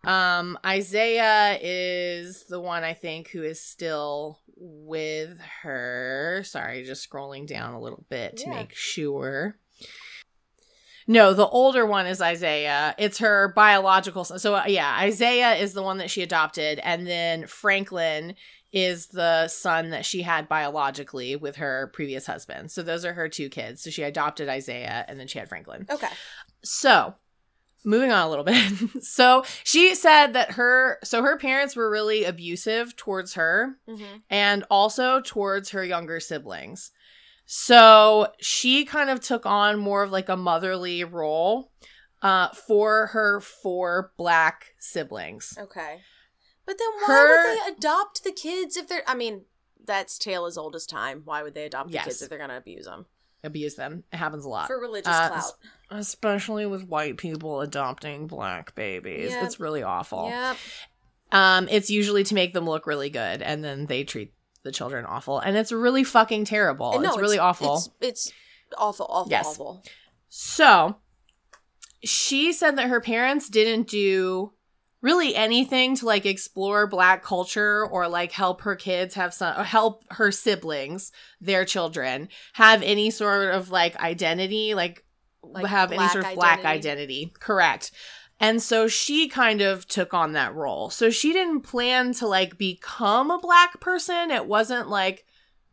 [0.03, 6.41] Um, Isaiah is the one I think who is still with her.
[6.45, 8.55] Sorry, just scrolling down a little bit to Yeah.
[8.55, 9.59] make sure.
[11.07, 12.93] No, the older one is Isaiah.
[12.97, 14.39] It's her biological son.
[14.39, 16.79] So, uh, yeah, Isaiah is the one that she adopted.
[16.83, 18.35] And then Franklin
[18.73, 22.71] is the son that she had biologically with her previous husband.
[22.71, 23.81] So, those are her two kids.
[23.83, 25.85] So, she adopted Isaiah and then she had Franklin.
[25.89, 26.09] okay.
[26.63, 27.15] So,
[27.85, 28.73] moving on a little bit.
[29.03, 34.17] so, she said that her so her parents were really abusive towards her Mm-hmm.
[34.29, 36.91] and also towards her younger siblings.
[37.49, 41.71] So she kind of took on more of like a motherly role
[42.21, 45.57] uh, for her four black siblings.
[45.57, 46.01] Okay.
[46.65, 49.45] But then why Her- would they adopt the kids if they're I mean,
[49.85, 51.21] that's tale as old as time.
[51.23, 53.05] Why would they adopt the kids if they're gonna abuse them?
[53.45, 54.03] Abuse them.
[54.11, 54.67] It happens a lot.
[54.67, 55.53] For religious Uh, clout.
[55.89, 59.29] Especially with white people adopting black babies.
[59.31, 59.43] Yep.
[59.45, 60.27] It's really awful.
[60.27, 60.57] Yep.
[61.31, 64.33] Um, it's usually to make them look really good and then they treat
[64.63, 65.39] the children awful.
[65.39, 66.99] And it's really fucking terrible.
[66.99, 67.75] No, it's really awful.
[67.75, 68.31] It's, it's
[68.77, 69.45] awful, awful, Yes.
[69.47, 69.83] awful.
[70.29, 70.97] So
[72.03, 74.53] she said that her parents didn't do
[75.01, 79.63] really anything to like explore black culture or like help her kids have some or
[79.63, 85.05] help her siblings, their children, have any sort of like identity, like,
[85.43, 86.89] Like have any sort of black identity.
[86.89, 87.33] identity.
[87.39, 87.91] Correct.
[88.39, 90.89] And so she kind of took on that role.
[90.89, 94.29] So she didn't plan to like become a black person.
[94.29, 95.25] It wasn't like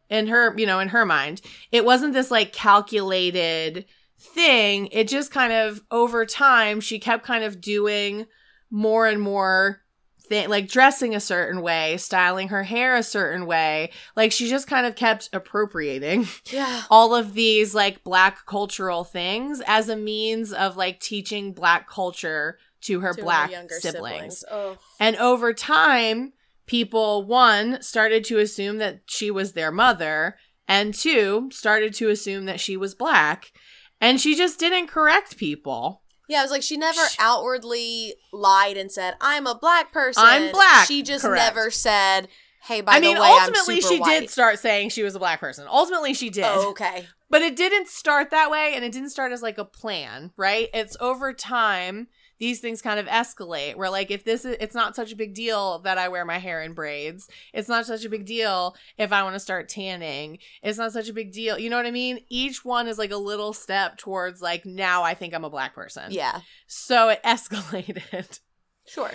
[0.08, 1.40] in her, you know, in her mind,
[1.70, 3.84] it wasn't this like calculated
[4.18, 4.88] thing.
[4.92, 8.26] It just kind of over time, she kept kind of doing
[8.70, 9.83] more and more
[10.26, 13.90] thing like dressing a certain way, styling her hair a certain way.
[14.16, 16.82] Like she just kind of kept appropriating Yeah.
[16.90, 22.58] all of these like black cultural things as a means of like teaching black culture
[22.82, 24.44] to her To black younger siblings.
[24.50, 24.76] Oh.
[25.00, 26.32] And over time,
[26.66, 30.36] people one started to assume that she was their mother,
[30.68, 33.52] and two started to assume that she was black.
[34.00, 36.02] And she just didn't correct people.
[36.28, 40.22] Yeah, I was like she never Sh- outwardly lied and said, I'm a black person.
[40.24, 40.86] I'm black.
[40.86, 41.42] She just Correct.
[41.54, 42.28] never said,
[42.62, 44.20] Hey, by I mean, the way, ultimately, I'm super she white.
[44.20, 45.66] did start saying she was a black person.
[45.68, 46.44] Ultimately, she did.
[46.46, 47.06] Oh, okay.
[47.28, 50.70] But it didn't start that way, and it didn't start as like a plan, right?
[50.72, 52.08] It's over time
[52.38, 53.76] these things kind of escalate.
[53.76, 56.38] Where like if this is, it's not such a big deal that I wear my
[56.38, 57.28] hair in braids.
[57.52, 60.38] It's not such a big deal if I want to start tanning.
[60.62, 61.58] It's not such a big deal.
[61.58, 62.20] You know what I mean?
[62.28, 65.74] Each one is like a little step towards like now I think I'm a black
[65.74, 66.10] person.
[66.10, 66.40] Yeah.
[66.66, 68.40] So it escalated.
[68.86, 69.12] Sure.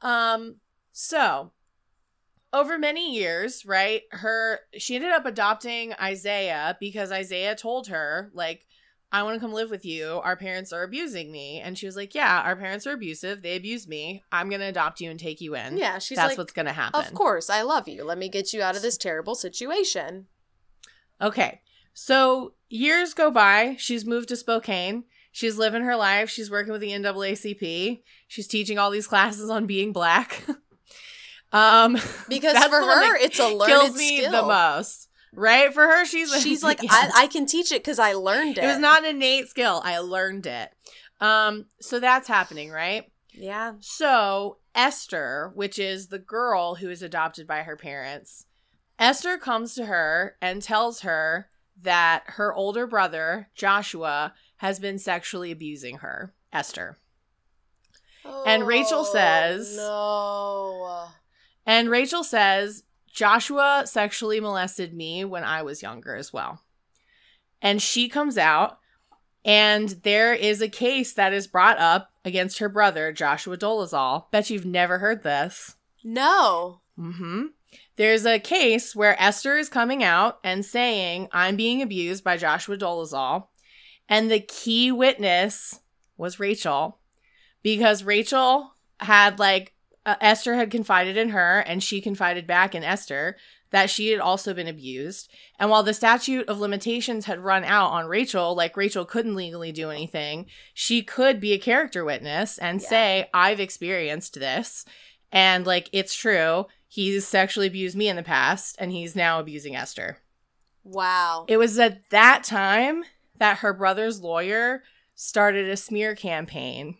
[0.00, 0.56] Um,
[0.92, 1.52] so
[2.52, 8.66] over many years, right, her she ended up adopting Isaiah because Isaiah told her, like,
[9.14, 10.20] I want to come live with you.
[10.24, 11.60] Our parents are abusing me.
[11.60, 13.42] And she was like, Yeah, our parents are abusive.
[13.42, 14.24] They abuse me.
[14.32, 15.76] I'm gonna adopt you and take you in.
[15.76, 16.98] Yeah, she's That's like, what's gonna happen.
[16.98, 18.04] Of course, I love you.
[18.04, 20.28] Let me get you out of this terrible situation.
[21.20, 21.60] Okay.
[21.92, 23.76] So years go by.
[23.78, 25.04] She's moved to Spokane.
[25.30, 26.30] She's living her life.
[26.30, 28.02] She's working with the NAACP.
[28.28, 30.42] She's teaching all these classes on being black.
[31.52, 31.98] um
[32.28, 34.32] Because for her, it's a learned kills me skill.
[34.32, 35.08] the most.
[35.34, 35.72] Right?
[35.72, 36.92] For her, she's She's like, Yes.
[37.14, 38.64] I, I can teach it because I learned it.
[38.64, 39.80] it was not an innate skill.
[39.84, 40.70] I learned it.
[41.20, 43.10] Um, so that's happening, right?
[43.32, 43.74] Yeah.
[43.80, 48.44] So Esther, which is the girl who is adopted by her parents,
[48.98, 51.48] Esther comes to her and tells her
[51.80, 56.98] that her older brother, Joshua, has been sexually abusing her, Esther.
[58.46, 61.08] And Rachel says- "No."
[61.66, 66.62] And Rachel says, Joshua sexually molested me when I was younger as well.
[67.60, 68.78] And she comes out,
[69.44, 74.30] and there is a case that is brought up against her brother, Joshua Dolezal.
[74.30, 75.76] Bet you've never heard this.
[76.02, 76.80] No.
[76.96, 77.46] hmm
[77.96, 82.76] There's a case where Esther is coming out and saying, I'm being abused by Joshua
[82.76, 83.46] Dolezal.
[84.08, 85.80] And the key witness
[86.16, 86.98] was Rachel
[87.62, 89.71] because Rachel had, like,
[90.04, 93.36] uh, Esther had confided in her and she confided back in Esther
[93.70, 95.30] that she had also been abused.
[95.58, 99.72] And while the statute of limitations had run out on Rachel, like Rachel couldn't legally
[99.72, 102.88] do anything, she could be a character witness and Yeah.
[102.88, 104.84] say, I've experienced this.
[105.30, 106.66] And like, it's true.
[106.86, 110.18] He's sexually abused me in the past and he's now abusing Esther.
[110.84, 111.46] Wow.
[111.48, 113.04] It was at that time
[113.38, 114.82] that her brother's lawyer
[115.14, 116.96] started a smear campaign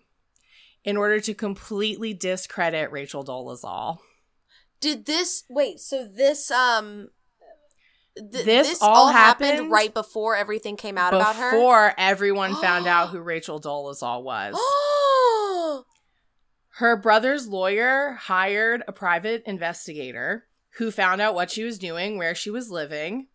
[0.85, 3.99] in order to completely discredit Rachel Dolezal.
[4.81, 5.79] Did this wait?
[5.81, 7.09] So this um,
[8.17, 11.53] th- This all happened, happened right before everything came out about her.
[11.53, 14.55] Before everyone found out who Rachel Dolezal was.
[16.77, 20.47] Her brother's lawyer hired a private investigator
[20.79, 23.29] who found out what she was doing, where she was living.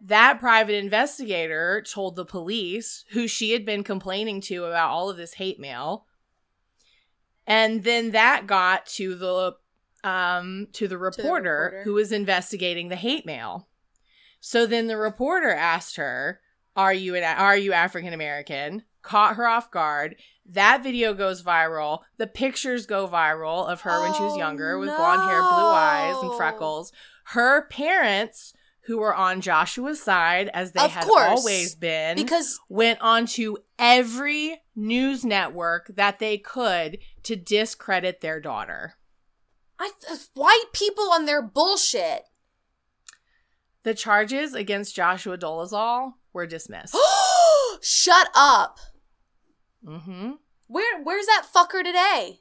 [0.00, 5.16] That private investigator told the police, who she had been complaining to about all of
[5.16, 6.06] this hate mail.
[7.48, 9.56] And then that got to the
[10.04, 11.82] um to the reporter, reporter.
[11.82, 13.66] who was investigating the hate mail.
[14.38, 16.40] So then the reporter asked her,
[16.76, 20.16] "Are you an are you African American?" Caught her off guard.
[20.44, 22.00] That video goes viral.
[22.18, 25.48] The pictures go viral of her when she was Oh, younger with blonde hair, blue
[25.48, 26.92] eyes, and freckles.
[27.24, 28.52] Her parents,
[28.88, 31.28] who were on Joshua's side as they Of had course.
[31.28, 38.40] always been, because went on to every news network that they could to discredit their
[38.40, 38.94] daughter.
[39.78, 39.90] I
[40.32, 42.22] white people on their bullshit.
[43.82, 46.96] The charges against Joshua Dolezal were dismissed.
[47.82, 48.78] Shut up.
[49.86, 50.30] mm-hmm.
[50.66, 52.40] Where where's that fucker today?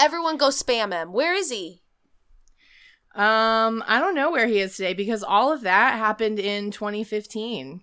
[0.00, 1.12] Everyone go spam him.
[1.12, 1.81] Where is he?
[3.14, 7.82] Um, I don't know where he is today because all of that happened in 2015.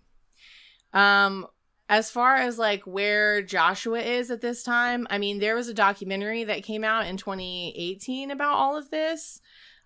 [0.94, 1.46] Um,
[1.88, 5.74] as far as like where Joshua is at this time, I mean, there was a
[5.74, 9.40] documentary that came out in 2018 about all of this.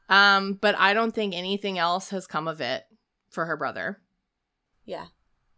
[0.09, 2.83] Um, but I don't think anything else has come of it
[3.29, 4.01] for her brother.
[4.85, 5.07] Yeah.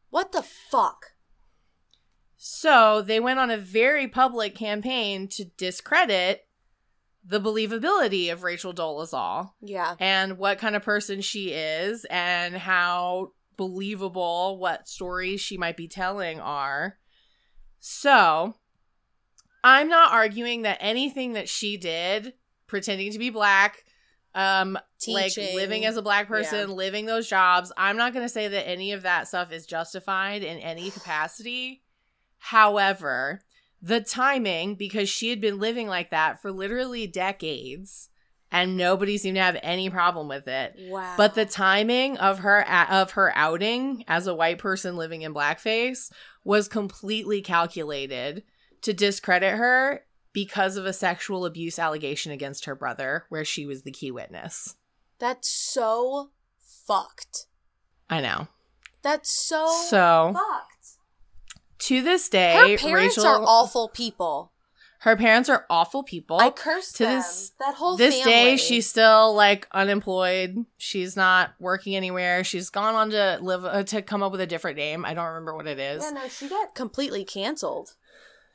[0.09, 1.07] What the fuck?
[2.37, 6.44] So they went on a very public campaign to discredit
[7.27, 9.51] the believability of Rachel Dolezal.
[9.61, 9.95] Yeah.
[9.99, 15.87] and what kind of person she is and how believable what stories she might be
[15.87, 16.97] telling are.
[17.79, 18.55] So,
[19.63, 22.33] I'm not arguing that anything that she did,
[22.67, 23.83] pretending to be black,
[24.35, 26.75] um, like living as a black person, Yeah.
[26.75, 30.43] living those jobs, I'm not going to say that any of that stuff is justified
[30.43, 31.81] in any capacity.
[32.37, 33.41] However,
[33.85, 38.09] the timing, because she had been living like that for literally decades,
[38.51, 40.75] and nobody seemed to have any problem with it.
[40.89, 41.13] Wow.
[41.17, 46.11] But the timing of her of her outing as a white person living in blackface
[46.43, 48.43] was completely calculated
[48.81, 53.83] to discredit her because of a sexual abuse allegation against her brother, where she was
[53.83, 54.75] the key witness.
[55.19, 57.45] That's so fucked.
[58.09, 58.47] I know.
[59.03, 60.74] That's so, So fucked.
[61.79, 64.51] To this day, Her parents Rachel, are awful people.
[64.99, 66.39] Her parents are awful people.
[66.39, 67.17] I curse to them.
[67.17, 68.31] this- that whole this family.
[68.31, 73.83] day she's still like unemployed she's not working anywhere she's gone on to live uh,
[73.83, 76.27] to come up with a different name i don't remember what it is Yeah, no,
[76.27, 77.95] she got completely canceled.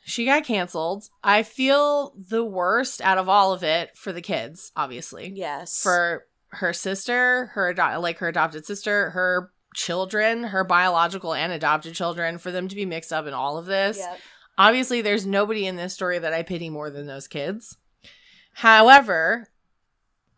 [0.05, 4.73] she got canceled i feel the worst out of all of it for the kids
[4.77, 5.81] obviously Yes.
[5.83, 12.39] for her sister her like her adopted sister her children her biological and adopted children
[12.39, 14.19] for them to be mixed up in all of this Yep.
[14.59, 17.77] obviously there's nobody in this story that i pity more than those kids
[18.53, 19.49] however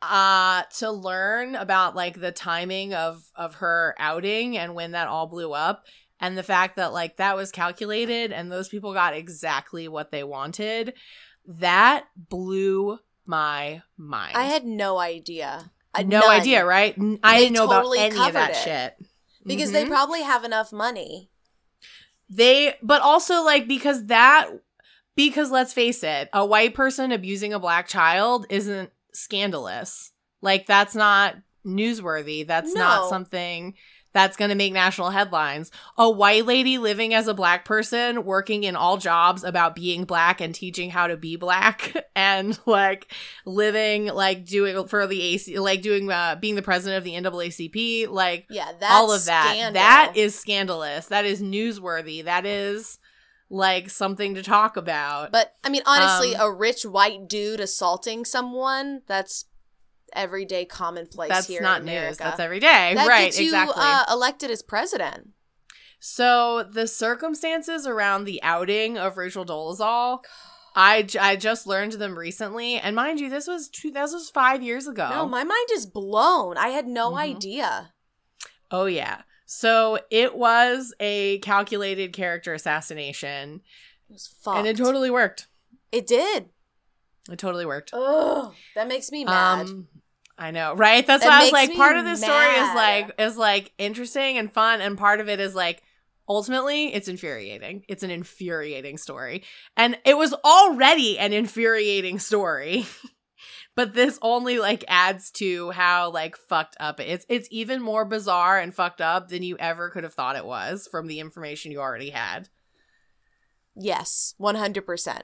[0.02, 5.26] uh to learn about like the timing of of her outing and when that all
[5.28, 5.84] blew up
[6.20, 10.24] and the fact that like that was calculated and those people got exactly what they
[10.24, 10.94] wanted
[11.46, 15.70] that blew my mind I had no idea.
[15.94, 16.30] I no none.
[16.30, 18.56] idea right I They didn't know totally about any of that it.
[18.56, 18.96] shit
[19.46, 19.88] because they Mhm.
[19.88, 21.30] probably have enough money.
[22.28, 24.48] They, but also like because that,
[25.16, 30.12] because let's face it, a white person abusing a black child isn't scandalous.
[30.40, 31.36] Like that's not
[31.66, 32.46] newsworthy.
[32.46, 33.74] That's not something
[34.12, 35.70] that's going to make national headlines.
[35.96, 40.40] A white lady living as a black person working in all jobs about being black
[40.40, 43.12] and teaching how to be black and like
[43.46, 48.08] living like doing for the AC like doing uh being the president of the NAACP
[48.08, 49.50] like Yeah, that's all of that.
[49.52, 49.80] scandal.
[49.80, 51.06] That is scandalous.
[51.06, 52.24] That is newsworthy.
[52.24, 52.98] That is
[53.48, 55.30] like something to talk about.
[55.30, 59.44] But I mean, honestly, Um, a rich white dude assaulting someone—that's
[60.14, 61.94] everyday commonplace That's here not in news.
[61.96, 62.22] America.
[62.24, 62.92] That's every day.
[62.94, 63.74] that right, gets you exactly.
[63.78, 65.30] uh, elected as president.
[66.00, 70.20] so the circumstances around the outing of Rachel Dolezal,
[70.74, 72.76] I, I just learned them recently.
[72.76, 75.08] And mind you, this was two, this was five years ago.
[75.10, 76.56] No, my mind is blown.
[76.56, 77.18] I had no Mhm.
[77.20, 77.92] idea.
[78.70, 79.22] Oh yeah.
[79.44, 83.60] So it was a calculated character assassination,
[84.08, 84.58] It was fucked.
[84.58, 85.46] and it totally worked.
[85.92, 86.48] It did.
[87.30, 87.90] It totally worked.
[87.92, 89.66] Ugh, that makes me mad.
[89.68, 89.88] Um,
[90.42, 91.06] I know, right?
[91.06, 94.38] That's That why I was like, part of this story is like is like interesting
[94.38, 95.84] and fun, and part of it is like,
[96.28, 97.84] ultimately it's infuriating.
[97.88, 99.44] It's an infuriating story.
[99.76, 102.86] And it was already an infuriating story.
[103.76, 107.26] but this only like adds to how like fucked up it is.
[107.28, 110.88] It's even more bizarre and fucked up than you ever could have thought it was
[110.90, 112.48] from the information you already had.
[113.76, 115.20] Yes, 100%.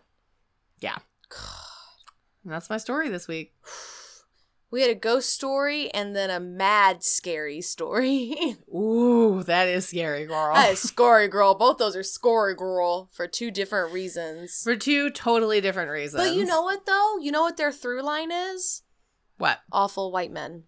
[0.79, 0.99] Yeah.
[2.45, 3.53] And that's my story this week.
[4.71, 8.57] We had a ghost story and then a mad scary story.
[8.75, 10.55] Ooh, that is scary, girl.
[10.55, 11.55] that is scary, girl.
[11.55, 14.61] Both those are scary, girl, for two different reasons.
[14.63, 16.23] For two totally different reasons.
[16.23, 17.17] But you know what, though?
[17.19, 18.83] You know what their through line is?
[19.39, 19.59] What?
[19.73, 20.65] Awful white men.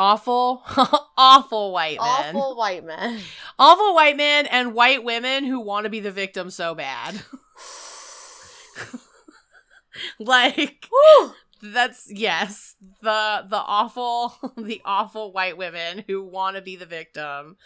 [0.00, 0.62] Awful,
[1.16, 2.36] awful white men.
[2.36, 3.20] Awful white men.
[3.58, 7.20] Awful white men and white women who want to be the victim so bad.
[10.20, 11.32] like, Woo!
[11.62, 17.56] That's yes the the awful the awful white women who want to be the victim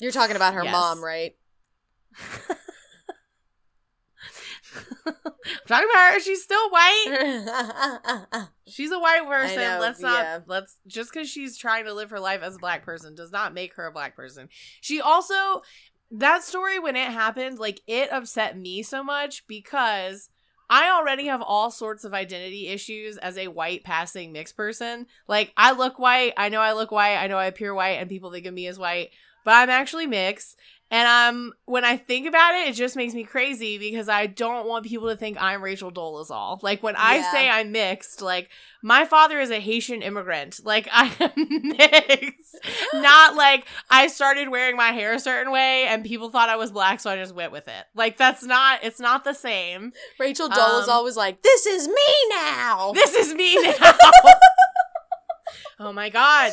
[0.00, 0.72] You're talking about her Yes.
[0.72, 1.34] mom, right?
[5.06, 5.14] i'm
[5.66, 7.48] talking about her she's still white
[8.68, 10.38] she's a white person know, let's not yeah.
[10.46, 13.54] let's just because she's trying to live her life as a black person does not
[13.54, 14.48] make her a black person
[14.80, 15.62] she also
[16.10, 20.28] that story when it happened like it upset me so much because
[20.70, 25.06] I already have all sorts of identity issues as a white passing mixed person.
[25.28, 26.32] Like, I look white.
[26.36, 27.16] I know I look white.
[27.16, 29.10] I know I appear white, and people think of me as white,
[29.44, 30.58] but I'm actually mixed.
[30.92, 34.68] And um, when I think about it, it just makes me crazy because I don't
[34.68, 36.62] want people to think I'm Rachel Dolezal.
[36.62, 37.32] Like when I Yeah.
[37.32, 38.50] say I'm mixed, like
[38.82, 40.60] my father is a Haitian immigrant.
[40.64, 42.60] Like I am mixed,
[42.92, 46.70] not like I started wearing my hair a certain way and people thought I was
[46.70, 47.84] black, so I just went with it.
[47.94, 48.84] Like that's not.
[48.84, 49.92] It's not the same.
[50.20, 51.94] Rachel Dolezal Um, always like, "This is me
[52.28, 53.92] now." This is me now.
[55.78, 56.52] Oh my god.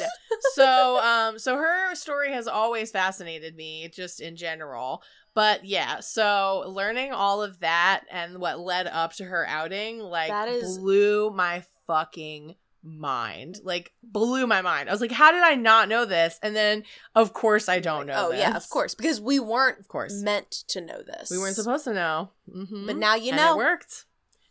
[0.53, 5.01] So um so her story has always fascinated me just in general.
[5.35, 10.29] But yeah, so learning all of that and what led up to her outing like
[10.29, 13.59] That is- blew my fucking mind.
[13.63, 14.89] Like blew my mind.
[14.89, 16.39] I was like, how did I not know this?
[16.41, 16.83] And then
[17.15, 20.21] of course I don't know oh yeah, of course, because we weren't Of course.
[20.21, 21.29] meant to know this.
[21.29, 22.31] We weren't supposed to know.
[22.51, 23.53] hmm But now you and know.
[23.53, 24.05] It worked.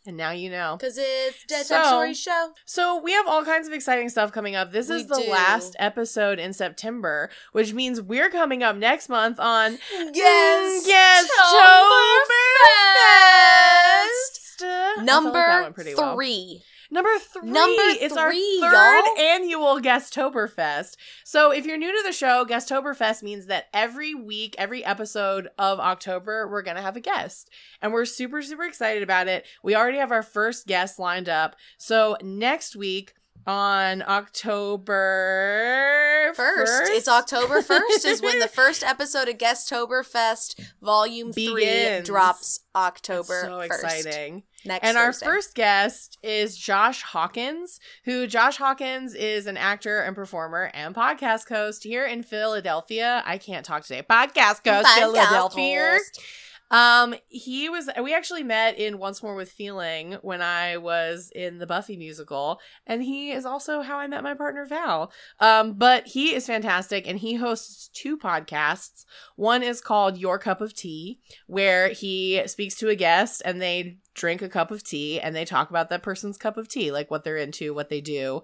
[0.09, 0.75] And now you know.
[0.79, 2.49] Because it's Dead So- Story Show.
[2.65, 4.71] So we have all kinds of exciting stuff coming up.
[4.71, 5.29] This We is the do.
[5.29, 11.29] last episode in September, which means we're coming up next month on Yes, yes.
[11.31, 12.27] I felt like
[15.05, 17.65] that Number went pretty well.
[17.67, 17.75] three.
[17.77, 18.05] Number three.
[18.05, 18.73] It's our three, third
[19.05, 19.17] y'all.
[19.19, 20.95] annual Guesttoberfest.
[21.23, 25.79] So if you're new to the show, Guesttoberfest means that every week, every episode of
[25.79, 27.49] October, we're gonna have a guest,
[27.81, 29.45] and we're super super excited about it.
[29.63, 31.55] We already have our first guest lined up.
[31.77, 33.13] So next week
[33.47, 34.03] on
[34.99, 42.59] October First, it's October 1st is when the first episode of Guesttoberfest Volume 3 drops
[42.75, 43.65] October so 1st.
[43.65, 44.43] exciting.
[44.65, 50.15] Next and our first guest is Josh Hawkins, who Josh Hawkins is an actor and
[50.15, 53.23] performer and podcast host here in Philadelphia.
[53.25, 54.01] I can't talk today.
[54.01, 55.91] Podcast host, Podcast Philadelphia.
[55.91, 56.21] host.
[56.71, 57.89] Um, he was.
[58.01, 62.59] We actually met in Once More with Feeling when I was in the Buffy musical,
[62.85, 65.11] and he is also how I met my partner Val.
[65.39, 69.05] Um, but he is fantastic, and he hosts two podcasts.
[69.35, 73.97] One is called Your Cup of Tea, where he speaks to a guest and they
[74.19, 77.09] drink a cup of tea and they talk about that person's cup of tea, like
[77.09, 78.43] what they're into, what they do.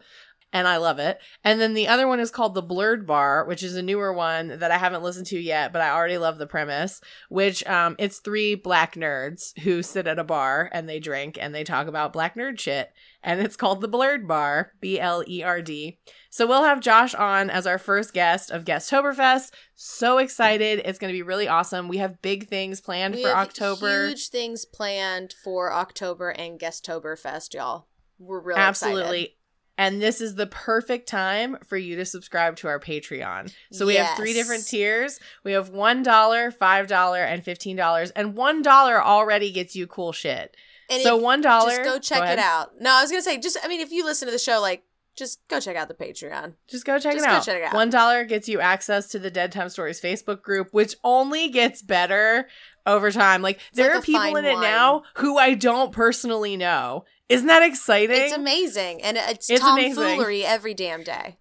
[0.56, 1.20] And I love it.
[1.44, 4.60] And then the other one is called The Blerd Bar, which is a newer one
[4.60, 8.20] that I haven't listened to yet, but I already love the premise, which um it's
[8.20, 12.14] three black nerds who sit at a bar and they drink and they talk about
[12.14, 12.94] black nerd shit.
[13.22, 16.00] And it's called The Blerd Bar, B L E R D.
[16.30, 19.52] So we'll have Josh on as our first guest of Guesttoberfest.
[19.76, 20.82] So excited.
[20.86, 21.90] It's going to be really awesome.
[21.90, 24.08] We have big things planned We for have October.
[24.08, 27.88] Huge things planned for October and Guesttoberfest, y'all.
[28.20, 29.22] We're really Absolutely.
[29.24, 29.36] excited.
[29.78, 33.54] And this is the perfect time for you to subscribe to our Patreon.
[33.72, 35.20] So we have three different tiers.
[35.44, 38.12] We have $1, $5, and $15.
[38.16, 40.56] And $1 already gets you cool shit.
[40.90, 41.44] And so $1.
[41.44, 42.40] just go check ahead.
[42.40, 42.80] it out.
[42.80, 44.84] No, I was gonna say, just I mean, if you listen to the show, like,
[45.16, 46.54] just go check out the Patreon.
[46.68, 47.44] Just go check Just it go out.
[47.46, 47.74] check it out.
[47.74, 51.82] One dollar gets you access to the Dead Time Stories Facebook group, which only gets
[51.82, 52.48] better
[52.86, 53.42] over time.
[53.42, 54.62] Like there like are people in it wine.
[54.62, 57.06] now who I don't personally know.
[57.30, 58.16] Isn't that exciting?
[58.22, 59.96] It's amazing, and it's, It's amazing.
[60.04, 61.38] tomfoolery every damn day.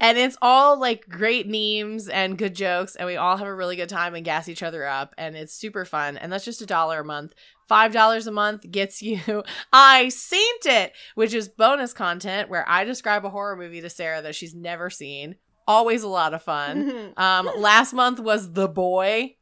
[0.00, 3.76] and it's all like great memes and good jokes, and we all have a really
[3.76, 6.16] good time and gas each other up, and it's super fun.
[6.16, 7.32] And that's just a dollar a month.
[7.68, 12.84] Five dollars a month gets you I Saint It, which is bonus content where I
[12.84, 15.36] describe a horror movie to Sarah that she's never seen.
[15.68, 17.12] Always a lot of fun.
[17.16, 19.36] Um, last month was The Boy.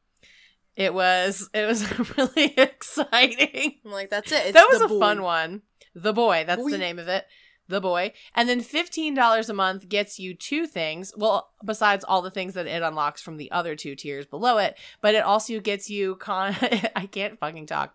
[0.76, 1.86] It was it was
[2.16, 3.74] really exciting.
[3.84, 4.42] I'm like, that's it.
[4.46, 4.98] It's that was a boy.
[5.00, 5.62] fun one.
[5.94, 6.70] The Boy, that's Boy.
[6.70, 7.26] the name of it.
[7.68, 8.12] The Boy.
[8.34, 11.12] And then $15 a month gets you two things.
[11.16, 14.76] Well, besides all the things that it unlocks from the other two tiers below it,
[15.00, 16.56] but it also gets you con
[16.96, 17.94] I can't fucking talk.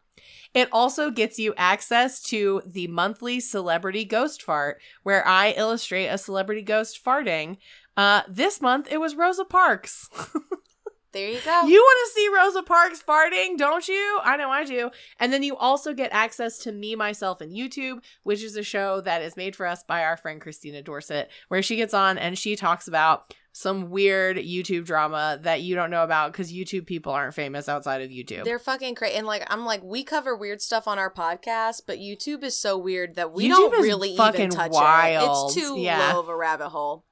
[0.53, 6.17] It also gets you access to the monthly celebrity ghost fart, where I illustrate a
[6.17, 7.57] celebrity ghost farting.
[7.95, 10.09] Uh, this month it was Rosa Parks.
[11.11, 11.63] There you go.
[11.65, 14.19] You want to see Rosa Parks farting, don't you?
[14.23, 14.91] I know I do.
[15.19, 19.01] And then you also get access to Me, Myself, and YouTube, which is a show
[19.01, 22.37] that is made for us by our friend Christina Dorset, where she gets on and
[22.37, 27.11] she talks about some weird YouTube drama that you don't know about because YouTube people
[27.11, 28.43] aren't famous outside of YouTube.
[28.43, 29.15] They're fucking crazy.
[29.15, 32.77] And like, I'm like, we cover weird stuff on our podcast, but YouTube is so
[32.77, 35.51] weird that we YouTube don't really even touch wild.
[35.51, 35.57] it.
[35.57, 36.13] It's too Yeah.
[36.13, 37.05] low of a rabbit hole.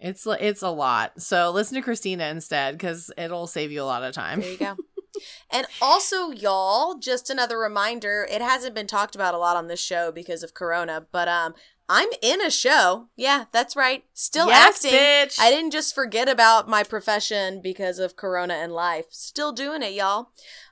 [0.00, 1.20] It's it's a lot.
[1.20, 4.40] So listen to Christina instead because it'll save you a lot of time.
[4.40, 4.76] There you go.
[5.50, 9.80] and also, y'all, just another reminder, it hasn't been talked about a lot on this
[9.80, 11.54] show because of Corona, but um
[11.88, 13.08] I'm in a show.
[13.14, 14.04] Yeah, that's right.
[14.14, 14.98] Still yes, acting.
[14.98, 15.38] bitch.
[15.38, 19.06] I didn't just forget about my profession because of Corona and life.
[19.10, 20.28] Still doing it, y'all.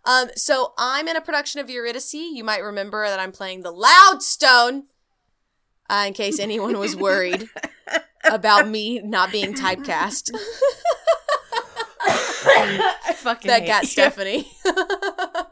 [0.07, 2.15] Um, so I'm in a production of Eurydice.
[2.15, 4.85] You might remember that I'm playing the Loudstone.
[5.91, 7.51] Uh, in case anyone was worried
[8.31, 10.31] about me not being typecast.
[12.45, 13.89] I fucking that got you.
[13.89, 14.53] Stephanie.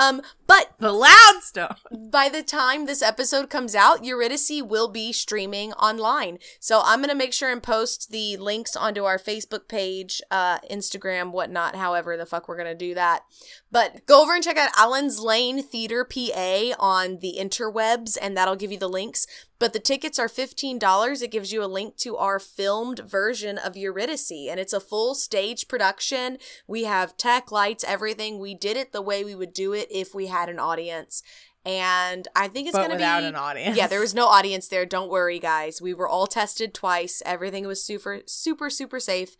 [0.00, 1.84] um, but The loud stuff.
[2.10, 6.38] by the time this episode comes out, Eurydice will be streaming online.
[6.58, 11.30] So I'm gonna make sure and post the links onto our Facebook page, uh, Instagram,
[11.30, 13.22] whatnot, however the fuck we're gonna do that.
[13.70, 18.56] But go over and check out Allen's Lane Theater PA on the interwebs, and that'll
[18.56, 19.26] give you the links.
[19.60, 21.22] But the tickets are $15.
[21.22, 25.14] It gives you a link to our filmed version of Eurydice, and it's a full
[25.14, 26.38] stage production.
[26.66, 28.38] We have tech, lights, everything.
[28.38, 31.22] We did it the way we would do it if we had an audience.
[31.64, 33.76] And I think it's going to be without an audience.
[33.76, 34.86] yeah, there was no audience there.
[34.86, 35.82] Don't worry, guys.
[35.82, 37.22] We were all tested twice.
[37.26, 39.36] Everything was super, super, super safe.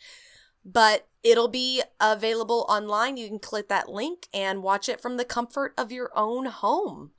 [0.63, 3.17] But it'll be available online.
[3.17, 7.13] You can click that link and watch it from the comfort of your own home.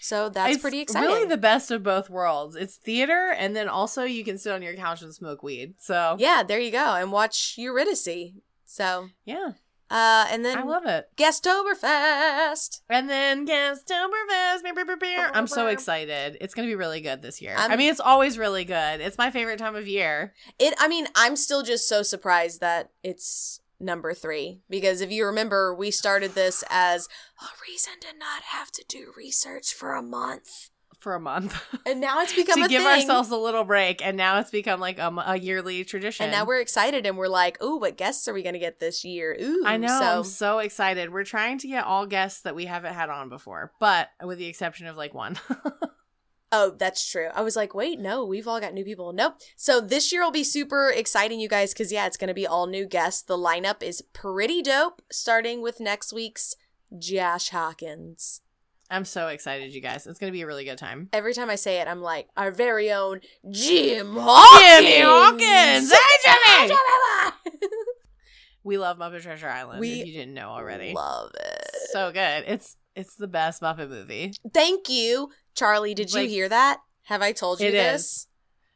[0.00, 1.10] So that's It's pretty exciting.
[1.10, 2.56] Really, the best of both worlds.
[2.56, 5.74] It's theater, and then also you can sit on your couch and smoke weed.
[5.78, 6.94] So yeah, there you go.
[6.94, 8.32] And watch Eurydice.
[8.64, 9.52] So, yeah,
[9.90, 11.08] uh, and then I love it.
[11.16, 12.80] Guesttoberfest.
[12.88, 15.30] And then beer.
[15.32, 16.36] I'm so excited.
[16.40, 17.54] It's gonna be really good this year.
[17.56, 19.00] I'm- I mean, it's always really good.
[19.00, 20.34] It's my favorite time of year.
[20.58, 20.74] It.
[20.78, 25.72] I mean, I'm still just so surprised that it's number three because if you remember,
[25.74, 27.08] we started this as
[27.40, 32.00] a reason to not have to do research for a month, For a month and
[32.00, 32.90] now it's become to give thing.
[32.90, 36.24] ourselves a little break, and now it's become like a, a yearly tradition.
[36.24, 39.04] and now we're excited, and we're like, "Ooh, what guests are we gonna get this
[39.04, 39.86] year?" Ooh, I know.
[39.86, 41.12] So I'm so excited.
[41.12, 44.46] We're trying to get all guests that we haven't had on before, but with the
[44.46, 45.38] exception of like one.
[46.50, 47.28] Oh, that's true.
[47.34, 49.12] I was like, wait, no, we've all got new people.
[49.12, 49.34] Nope.
[49.54, 52.46] So this year will be super exciting, you guys, because yeah, it's going to be
[52.46, 53.20] all new guests.
[53.20, 56.54] The lineup is pretty dope, starting with next week's
[56.98, 58.40] Josh Hawkins.
[58.90, 60.06] I'm so excited, you guys.
[60.06, 61.08] It's gonna be a really good time.
[61.12, 63.20] Every time I say it, I'm like, our very own
[63.50, 64.86] Jim Hawkins.
[64.86, 65.92] Jimmy Hawkins!
[65.92, 66.74] Hey, Jimmy!
[68.64, 69.80] We love Muppet Treasure Island.
[69.80, 71.70] We if you didn't know already, Love it.
[71.90, 72.44] so good.
[72.46, 74.34] It's it's the best Muppet movie.
[74.52, 75.94] Thank you, Charlie.
[75.94, 76.80] Did you hear that?
[77.04, 78.02] Have I told you this?
[78.02, 78.26] is.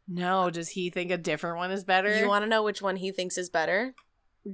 [0.09, 2.19] No, does he think a different one is better?
[2.19, 3.95] You want to know which one he thinks is better?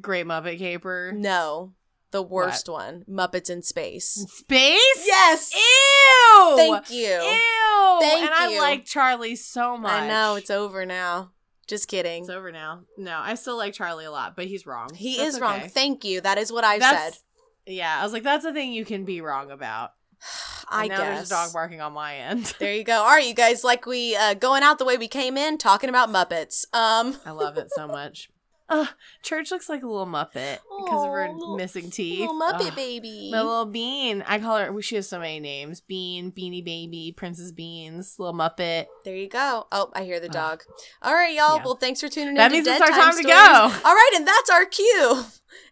[0.00, 1.12] Great Muppet Caper?
[1.14, 1.74] No,
[2.10, 4.24] the worst one, Muppets in Space.
[4.28, 5.04] Space?
[5.06, 5.52] Yes.
[5.54, 6.54] Ew.
[6.56, 7.06] Thank you.
[7.06, 7.98] Ew.
[8.00, 8.58] Thank and I you.
[8.60, 9.92] like Charlie so much.
[9.92, 11.32] I know it's over now.
[11.66, 12.22] Just kidding.
[12.22, 12.82] It's over now.
[12.96, 14.88] No, I still like Charlie a lot, but he's wrong.
[14.94, 15.60] he That's is wrong.
[15.68, 16.20] Thank you.
[16.22, 17.22] That is what I've That's- said.
[17.66, 19.90] Yeah, I was like, that's a thing you can be wrong about.
[20.70, 21.16] I And now guess.
[21.16, 22.54] there's a dog barking on my end.
[22.58, 23.00] There you go.
[23.00, 25.90] All right, you guys, like we uh, going out the way we came in, talking
[25.90, 26.64] about Muppets.
[26.74, 28.30] Um, I love it so much.
[28.70, 28.86] Uh,
[29.22, 32.20] Church looks like a little Muppet because of her little- missing teeth.
[32.20, 32.76] little Muppet Ugh.
[32.76, 33.30] baby.
[33.32, 34.22] My little bean.
[34.26, 34.82] I call her.
[34.82, 38.86] She has so many names: Bean, Beanie Baby, Princess Beans, Little Muppet.
[39.04, 39.66] There you go.
[39.72, 40.64] Oh, I hear the dog.
[41.00, 41.56] All right, y'all.
[41.56, 41.64] Yeah.
[41.64, 42.34] Well, thanks for tuning in.
[42.34, 43.32] That means it's our time to go.
[43.32, 45.24] All right, and that's our cue.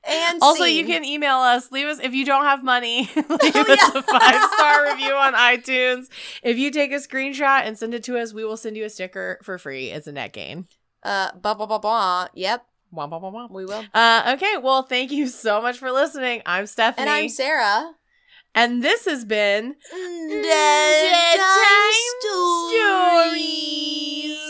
[0.09, 0.77] And Also, scene.
[0.79, 1.71] you can email us.
[1.71, 3.11] Leave us if you don't have money.
[3.17, 3.99] leave Oh, us yeah.
[3.99, 6.07] a five star review on iTunes.
[6.43, 8.91] If you take a screenshot and send it to us, we will send you a
[8.91, 9.91] sticker for free.
[9.91, 10.67] It's a net gain.
[11.03, 12.29] uh, blah blah blah blah.
[12.35, 12.65] Yep,
[12.97, 13.51] Womp, womp, womp, womp.
[13.51, 13.85] we will.
[13.93, 16.41] Uh, okay, well, thank you so much for listening.
[16.47, 17.93] I'm Stephanie, And I'm Sarah.
[18.55, 21.93] and this has been Dead Time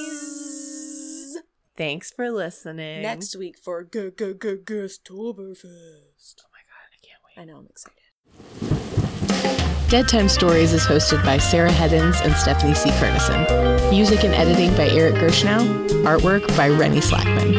[0.07, 1.39] Stories.
[1.77, 3.03] Thanks for listening.
[3.03, 6.37] next week for G G G Guesttoberfest.
[6.41, 7.37] Oh my god, I can't wait.
[7.39, 8.01] I know, I'm excited.
[9.91, 12.91] Dead Time Stories is hosted by Sarah Heddens and Stephanie C.
[12.91, 13.91] Kernison.
[13.91, 15.89] Music and editing by Eric Gershnow.
[16.05, 17.55] Artwork by Rennie Slackman.